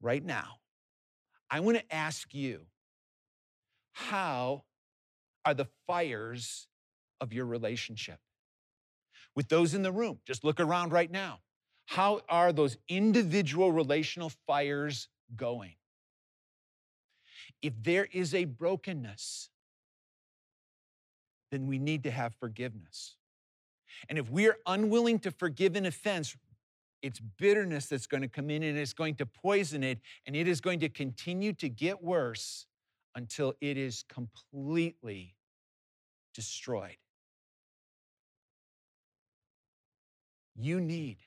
Right 0.00 0.24
now, 0.24 0.56
I 1.50 1.60
want 1.60 1.78
to 1.78 1.94
ask 1.94 2.32
you, 2.32 2.62
how 3.92 4.64
are 5.44 5.54
the 5.54 5.66
fires 5.86 6.68
of 7.20 7.32
your 7.32 7.44
relationship? 7.44 8.18
With 9.36 9.48
those 9.48 9.74
in 9.74 9.82
the 9.82 9.92
room, 9.92 10.20
just 10.26 10.42
look 10.42 10.58
around 10.58 10.92
right 10.92 11.10
now. 11.10 11.40
How 11.86 12.20
are 12.28 12.52
those 12.52 12.76
individual 12.88 13.72
relational 13.72 14.32
fires 14.46 15.08
going? 15.36 15.74
If 17.62 17.74
there 17.82 18.08
is 18.12 18.34
a 18.34 18.44
brokenness, 18.44 19.50
then 21.50 21.66
we 21.66 21.78
need 21.78 22.04
to 22.04 22.10
have 22.10 22.34
forgiveness. 22.34 23.16
And 24.08 24.18
if 24.18 24.30
we 24.30 24.48
are 24.48 24.56
unwilling 24.66 25.18
to 25.20 25.30
forgive 25.30 25.76
an 25.76 25.86
offense, 25.86 26.36
it's 27.02 27.20
bitterness 27.20 27.86
that's 27.86 28.06
going 28.06 28.22
to 28.22 28.28
come 28.28 28.50
in 28.50 28.62
and 28.62 28.78
it's 28.78 28.92
going 28.92 29.16
to 29.16 29.26
poison 29.26 29.82
it, 29.82 30.00
and 30.26 30.36
it 30.36 30.46
is 30.46 30.60
going 30.60 30.80
to 30.80 30.88
continue 30.88 31.52
to 31.54 31.68
get 31.68 32.02
worse 32.02 32.66
until 33.14 33.54
it 33.60 33.76
is 33.76 34.04
completely 34.08 35.34
destroyed. 36.34 36.96
You 40.54 40.80
need 40.80 41.18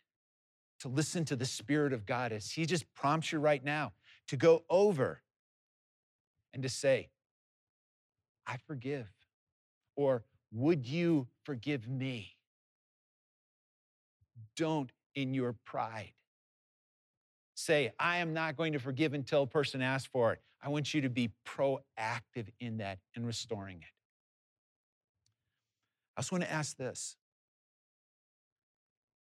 to 0.79 0.87
listen 0.87 1.25
to 1.25 1.35
the 1.35 1.45
Spirit 1.45 1.91
of 1.91 2.05
God 2.05 2.31
as 2.31 2.51
He 2.51 2.65
just 2.65 2.85
prompts 2.93 3.31
you 3.31 3.39
right 3.39 3.63
now 3.63 3.93
to 4.27 4.37
go 4.37 4.63
over 4.69 5.22
and 6.53 6.63
to 6.63 6.69
say, 6.69 7.09
I 8.45 8.57
forgive. 8.67 9.09
Or 9.95 10.23
would 10.51 10.85
you 10.85 11.27
forgive 11.43 11.87
me? 11.87 12.35
Don't 14.55 14.91
in 15.15 15.33
your 15.33 15.55
pride. 15.65 16.13
Say, 17.55 17.91
I 17.99 18.17
am 18.17 18.33
not 18.33 18.55
going 18.57 18.73
to 18.73 18.79
forgive 18.79 19.13
until 19.13 19.43
a 19.43 19.47
person 19.47 19.81
asks 19.81 20.09
for 20.11 20.33
it. 20.33 20.41
I 20.61 20.69
want 20.69 20.93
you 20.93 21.01
to 21.01 21.09
be 21.09 21.31
proactive 21.45 22.47
in 22.59 22.77
that 22.77 22.99
and 23.15 23.25
restoring 23.25 23.77
it. 23.77 23.93
I 26.15 26.19
also 26.19 26.35
want 26.35 26.43
to 26.43 26.51
ask 26.51 26.77
this 26.77 27.15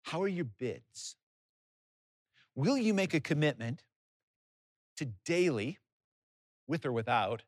How 0.04 0.22
are 0.22 0.28
your 0.28 0.46
bids? 0.46 1.16
Will 2.56 2.78
you 2.78 2.94
make 2.94 3.14
a 3.14 3.20
commitment 3.20 3.84
to 4.98 5.06
daily 5.26 5.78
with 6.70 6.86
or 6.86 6.94
without 6.94 7.44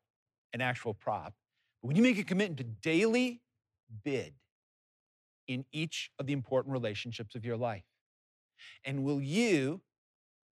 an 0.52 0.60
actual 0.60 0.92
prop. 0.92 1.32
But 1.80 1.88
when 1.88 1.96
you 1.96 2.02
make 2.02 2.18
a 2.18 2.24
commitment 2.24 2.58
to 2.58 2.64
daily 2.64 3.40
bid 4.04 4.34
in 5.48 5.64
each 5.72 6.10
of 6.18 6.26
the 6.26 6.32
important 6.32 6.72
relationships 6.72 7.34
of 7.34 7.44
your 7.44 7.56
life, 7.56 7.84
and 8.84 9.04
will 9.04 9.20
you 9.20 9.80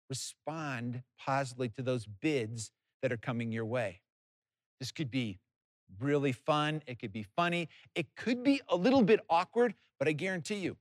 respond 0.09 1.03
positively 1.17 1.69
to 1.69 1.81
those 1.81 2.05
bids 2.05 2.71
that 3.01 3.11
are 3.11 3.17
coming 3.17 3.51
your 3.51 3.65
way? 3.65 4.01
This 4.79 4.91
could 4.91 5.09
be 5.09 5.39
really 5.99 6.31
fun, 6.31 6.81
it 6.87 6.99
could 6.99 7.13
be 7.13 7.23
funny, 7.23 7.69
it 7.93 8.07
could 8.15 8.43
be 8.43 8.61
a 8.67 8.75
little 8.75 9.01
bit 9.03 9.19
awkward, 9.29 9.75
but 9.99 10.07
I 10.07 10.11
guarantee 10.11 10.55
you, 10.55 10.77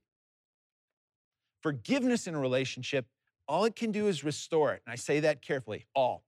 forgiveness 1.61 2.27
in 2.27 2.35
a 2.35 2.39
relationship, 2.39 3.05
all 3.47 3.65
it 3.65 3.75
can 3.75 3.91
do 3.91 4.07
is 4.07 4.23
restore 4.23 4.73
it. 4.73 4.81
And 4.85 4.91
I 4.91 4.95
say 4.95 5.19
that 5.21 5.41
carefully, 5.41 5.85
all 5.95 6.23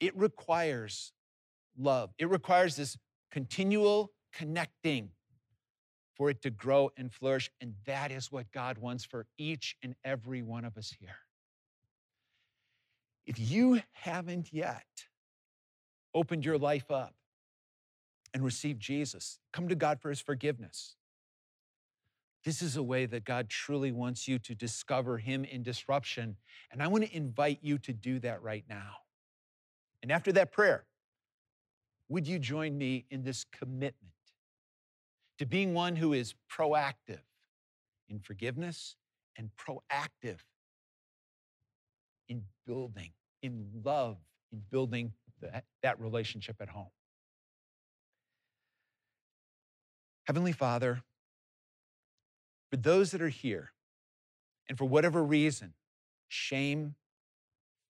it 0.00 0.16
requires 0.16 1.12
love. 1.78 2.10
It 2.18 2.28
requires 2.28 2.76
this 2.76 2.96
continual 3.30 4.12
connecting. 4.32 5.10
for 6.16 6.30
it 6.30 6.42
to 6.42 6.50
grow 6.50 6.90
and 6.96 7.12
flourish. 7.12 7.48
And 7.60 7.74
that 7.86 8.10
is 8.10 8.32
what 8.32 8.50
God 8.50 8.78
wants 8.78 9.04
for 9.04 9.26
each 9.38 9.76
and 9.82 9.94
every 10.04 10.42
one 10.42 10.64
of 10.64 10.76
us 10.76 10.94
here. 10.98 11.16
If 13.26 13.38
you 13.38 13.82
haven't 13.92 14.52
yet 14.52 14.86
opened 16.14 16.44
your 16.44 16.58
life 16.58 16.90
up 16.90 17.14
and 18.34 18.42
received 18.44 18.80
Jesus, 18.80 19.38
come 19.52 19.68
to 19.68 19.76
God 19.76 20.00
for 20.00 20.10
his 20.10 20.20
forgiveness. 20.20 20.96
This 22.44 22.62
is 22.62 22.76
a 22.76 22.82
way 22.82 23.06
that 23.06 23.24
God 23.24 23.48
truly 23.48 23.92
wants 23.92 24.26
you 24.26 24.38
to 24.40 24.54
discover 24.54 25.18
Him 25.18 25.44
in 25.44 25.62
disruption. 25.62 26.36
And 26.70 26.82
I 26.82 26.86
want 26.88 27.04
to 27.04 27.16
invite 27.16 27.58
you 27.62 27.78
to 27.78 27.92
do 27.92 28.20
that 28.20 28.42
right 28.42 28.64
now. 28.68 28.92
And 30.02 30.12
after 30.12 30.32
that 30.32 30.52
prayer, 30.52 30.84
would 32.08 32.26
you 32.26 32.38
join 32.38 32.76
me 32.76 33.04
in 33.10 33.22
this 33.22 33.44
commitment 33.44 33.94
to 35.38 35.46
being 35.46 35.74
one 35.74 35.96
who 35.96 36.12
is 36.12 36.34
proactive 36.50 37.20
in 38.08 38.18
forgiveness 38.18 38.96
and 39.36 39.50
proactive 39.56 40.38
in 42.28 42.42
building, 42.66 43.10
in 43.42 43.66
love, 43.84 44.16
in 44.52 44.62
building 44.70 45.12
that, 45.40 45.64
that 45.82 46.00
relationship 46.00 46.56
at 46.60 46.68
home? 46.68 46.90
Heavenly 50.26 50.52
Father, 50.52 51.02
for 52.70 52.76
those 52.76 53.12
that 53.12 53.22
are 53.22 53.28
here, 53.28 53.72
and 54.68 54.76
for 54.76 54.84
whatever 54.84 55.24
reason, 55.24 55.72
shame, 56.28 56.94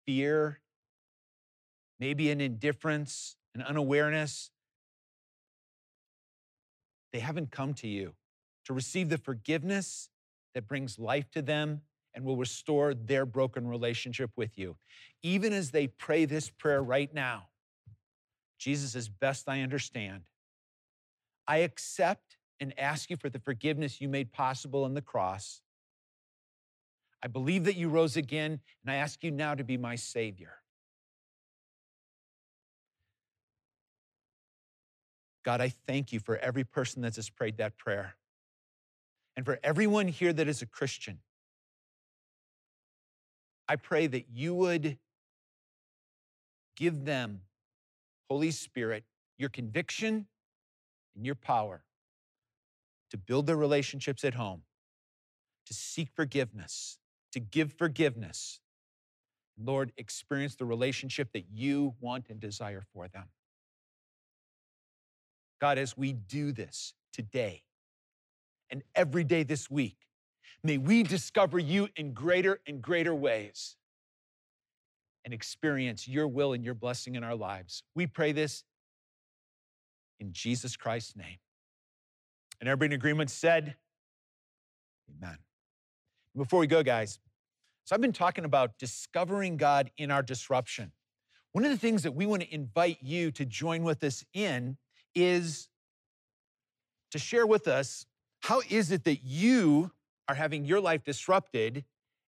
fear, 0.06 0.60
maybe 1.98 2.30
an 2.30 2.40
indifference, 2.40 3.36
an 3.54 3.62
unawareness, 3.62 4.50
they 7.12 7.20
haven't 7.20 7.50
come 7.50 7.74
to 7.74 7.88
you 7.88 8.14
to 8.64 8.72
receive 8.72 9.08
the 9.08 9.18
forgiveness 9.18 10.10
that 10.54 10.66
brings 10.66 10.98
life 10.98 11.30
to 11.30 11.42
them 11.42 11.82
and 12.14 12.24
will 12.24 12.36
restore 12.36 12.94
their 12.94 13.24
broken 13.24 13.66
relationship 13.66 14.30
with 14.36 14.58
you. 14.58 14.76
Even 15.22 15.52
as 15.52 15.70
they 15.70 15.86
pray 15.86 16.24
this 16.24 16.50
prayer 16.50 16.82
right 16.82 17.12
now, 17.12 17.48
Jesus, 18.58 18.94
as 18.94 19.08
best 19.08 19.48
I 19.48 19.62
understand, 19.62 20.22
I 21.46 21.58
accept 21.58 22.36
and 22.60 22.78
ask 22.78 23.08
you 23.08 23.16
for 23.16 23.30
the 23.30 23.38
forgiveness 23.38 24.00
you 24.00 24.08
made 24.08 24.32
possible 24.32 24.84
on 24.84 24.94
the 24.94 25.00
cross. 25.00 25.60
I 27.22 27.28
believe 27.28 27.64
that 27.64 27.76
you 27.76 27.88
rose 27.88 28.16
again, 28.16 28.60
and 28.82 28.90
I 28.90 28.96
ask 28.96 29.22
you 29.22 29.30
now 29.30 29.54
to 29.54 29.64
be 29.64 29.76
my 29.76 29.96
Savior. 29.96 30.54
God, 35.48 35.62
I 35.62 35.70
thank 35.70 36.12
you 36.12 36.20
for 36.20 36.36
every 36.36 36.62
person 36.62 37.00
that 37.00 37.16
has 37.16 37.30
prayed 37.30 37.56
that 37.56 37.78
prayer 37.78 38.16
and 39.34 39.46
for 39.46 39.58
everyone 39.64 40.06
here 40.06 40.30
that 40.30 40.46
is 40.46 40.60
a 40.60 40.66
Christian. 40.66 41.20
I 43.66 43.76
pray 43.76 44.08
that 44.08 44.26
you 44.30 44.54
would 44.54 44.98
give 46.76 47.06
them, 47.06 47.40
Holy 48.28 48.50
Spirit, 48.50 49.04
your 49.38 49.48
conviction 49.48 50.26
and 51.16 51.24
your 51.24 51.34
power 51.34 51.82
to 53.10 53.16
build 53.16 53.46
their 53.46 53.56
relationships 53.56 54.24
at 54.24 54.34
home, 54.34 54.64
to 55.64 55.72
seek 55.72 56.10
forgiveness, 56.14 56.98
to 57.32 57.40
give 57.40 57.72
forgiveness. 57.72 58.60
Lord, 59.58 59.92
experience 59.96 60.56
the 60.56 60.66
relationship 60.66 61.32
that 61.32 61.46
you 61.50 61.94
want 62.00 62.26
and 62.28 62.38
desire 62.38 62.82
for 62.92 63.08
them. 63.08 63.28
God, 65.60 65.78
as 65.78 65.96
we 65.96 66.12
do 66.12 66.52
this 66.52 66.94
today 67.12 67.62
and 68.70 68.82
every 68.94 69.24
day 69.24 69.42
this 69.42 69.70
week, 69.70 69.96
may 70.62 70.78
we 70.78 71.02
discover 71.02 71.58
you 71.58 71.88
in 71.96 72.12
greater 72.12 72.60
and 72.66 72.80
greater 72.80 73.14
ways 73.14 73.76
and 75.24 75.34
experience 75.34 76.06
your 76.08 76.28
will 76.28 76.52
and 76.52 76.64
your 76.64 76.74
blessing 76.74 77.14
in 77.14 77.24
our 77.24 77.34
lives. 77.34 77.82
We 77.94 78.06
pray 78.06 78.32
this 78.32 78.64
in 80.20 80.32
Jesus 80.32 80.76
Christ's 80.76 81.16
name. 81.16 81.38
And 82.60 82.68
everybody 82.68 82.94
in 82.94 82.98
agreement 82.98 83.30
said, 83.30 83.76
Amen. 85.10 85.38
Before 86.36 86.60
we 86.60 86.66
go, 86.66 86.82
guys, 86.82 87.18
so 87.84 87.94
I've 87.94 88.02
been 88.02 88.12
talking 88.12 88.44
about 88.44 88.78
discovering 88.78 89.56
God 89.56 89.90
in 89.96 90.10
our 90.10 90.22
disruption. 90.22 90.92
One 91.52 91.64
of 91.64 91.70
the 91.70 91.78
things 91.78 92.02
that 92.02 92.12
we 92.12 92.26
want 92.26 92.42
to 92.42 92.54
invite 92.54 92.98
you 93.00 93.30
to 93.32 93.44
join 93.44 93.82
with 93.82 94.04
us 94.04 94.24
in 94.34 94.76
is 95.14 95.68
to 97.10 97.18
share 97.18 97.46
with 97.46 97.68
us 97.68 98.06
how 98.40 98.60
is 98.68 98.90
it 98.90 99.04
that 99.04 99.24
you 99.24 99.90
are 100.28 100.34
having 100.34 100.64
your 100.64 100.80
life 100.80 101.04
disrupted 101.04 101.84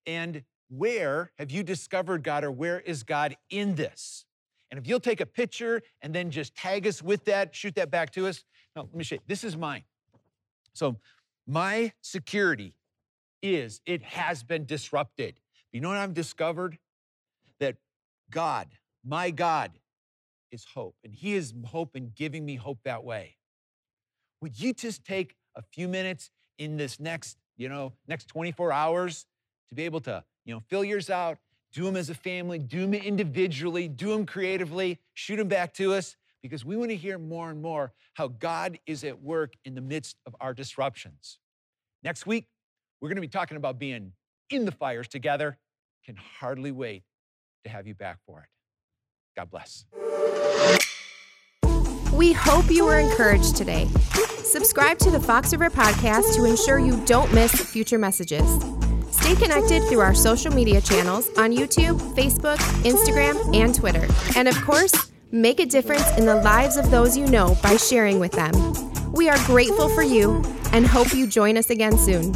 and 0.05 0.43
where 0.69 1.31
have 1.37 1.51
you 1.51 1.63
discovered 1.63 2.23
God 2.23 2.43
or 2.43 2.51
where 2.51 2.79
is 2.79 3.03
God 3.03 3.35
in 3.49 3.75
this? 3.75 4.25
And 4.69 4.79
if 4.79 4.87
you'll 4.87 4.99
take 4.99 5.21
a 5.21 5.25
picture 5.25 5.81
and 6.01 6.13
then 6.13 6.29
just 6.29 6.55
tag 6.55 6.85
us 6.87 7.01
with 7.01 7.25
that, 7.25 7.55
shoot 7.55 7.75
that 7.75 7.89
back 7.89 8.11
to 8.11 8.27
us. 8.27 8.43
Now, 8.75 8.83
let 8.83 8.95
me 8.95 9.03
show 9.03 9.15
you. 9.15 9.21
This 9.27 9.43
is 9.43 9.55
mine. 9.55 9.83
So 10.73 10.97
my 11.47 11.93
security 12.01 12.73
is 13.41 13.81
it 13.85 14.03
has 14.03 14.43
been 14.43 14.65
disrupted. 14.65 15.39
You 15.71 15.81
know 15.81 15.89
what 15.89 15.97
I've 15.97 16.13
discovered? 16.13 16.77
That 17.59 17.77
God, 18.29 18.67
my 19.05 19.31
God, 19.31 19.71
is 20.51 20.65
hope. 20.73 20.95
And 21.03 21.13
He 21.13 21.35
is 21.35 21.53
hope 21.65 21.95
and 21.95 22.13
giving 22.13 22.45
me 22.45 22.55
hope 22.55 22.79
that 22.85 23.03
way. 23.03 23.35
Would 24.41 24.59
you 24.59 24.73
just 24.73 25.03
take 25.05 25.35
a 25.55 25.61
few 25.61 25.87
minutes 25.87 26.29
in 26.57 26.77
this 26.77 26.99
next, 26.99 27.37
you 27.57 27.69
know, 27.69 27.93
next 28.07 28.27
24 28.27 28.71
hours 28.71 29.25
to 29.69 29.75
be 29.75 29.83
able 29.83 29.99
to, 30.01 30.23
you 30.45 30.53
know, 30.53 30.61
fill 30.69 30.83
yours 30.83 31.09
out, 31.09 31.37
do 31.73 31.83
them 31.83 31.95
as 31.95 32.09
a 32.09 32.15
family, 32.15 32.59
do 32.59 32.81
them 32.81 32.93
individually, 32.93 33.87
do 33.87 34.09
them 34.09 34.25
creatively, 34.25 34.99
shoot 35.13 35.37
them 35.37 35.47
back 35.47 35.73
to 35.73 35.93
us, 35.93 36.15
because 36.41 36.63
we 36.63 36.75
want 36.77 36.89
to 36.91 36.95
hear 36.95 37.17
more 37.17 37.49
and 37.49 37.61
more 37.61 37.93
how 38.13 38.27
God 38.27 38.79
is 38.85 39.03
at 39.03 39.21
work 39.21 39.53
in 39.65 39.75
the 39.75 39.81
midst 39.81 40.17
of 40.25 40.35
our 40.39 40.53
disruptions. 40.53 41.39
Next 42.03 42.25
week, 42.25 42.47
we're 43.01 43.09
going 43.09 43.17
to 43.17 43.21
be 43.21 43.27
talking 43.27 43.57
about 43.57 43.79
being 43.79 44.13
in 44.49 44.65
the 44.65 44.71
fires 44.71 45.07
together. 45.07 45.57
Can 46.05 46.15
hardly 46.15 46.71
wait 46.71 47.03
to 47.65 47.69
have 47.69 47.85
you 47.85 47.95
back 47.95 48.19
for 48.25 48.39
it. 48.39 48.47
God 49.35 49.51
bless. 49.51 49.85
We 52.17 52.33
hope 52.33 52.69
you 52.71 52.85
were 52.85 52.99
encouraged 52.99 53.55
today. 53.55 53.87
Subscribe 54.43 54.97
to 54.99 55.11
the 55.11 55.19
Fox 55.19 55.53
River 55.53 55.69
Podcast 55.69 56.35
to 56.35 56.45
ensure 56.45 56.79
you 56.79 56.99
don't 57.05 57.31
miss 57.33 57.51
future 57.51 57.97
messages. 57.97 58.47
Stay 59.11 59.35
connected 59.35 59.83
through 59.83 59.99
our 59.99 60.15
social 60.15 60.51
media 60.51 60.81
channels 60.81 61.29
on 61.37 61.51
YouTube, 61.51 61.99
Facebook, 62.15 62.57
Instagram, 62.83 63.55
and 63.55 63.73
Twitter. 63.73 64.07
And 64.35 64.47
of 64.47 64.59
course, 64.63 65.07
Make 65.31 65.59
a 65.59 65.65
difference 65.65 66.09
in 66.17 66.25
the 66.25 66.35
lives 66.35 66.77
of 66.77 66.89
those 66.89 67.17
you 67.17 67.27
know 67.27 67.57
by 67.61 67.75
sharing 67.75 68.17
with 68.17 68.31
them. 68.31 68.53
We 69.11 69.27
are 69.27 69.37
grateful 69.45 69.89
for 69.89 70.01
you 70.01 70.41
and 70.71 70.87
hope 70.87 71.13
you 71.13 71.27
join 71.27 71.57
us 71.57 71.69
again 71.69 71.97
soon. 71.97 72.31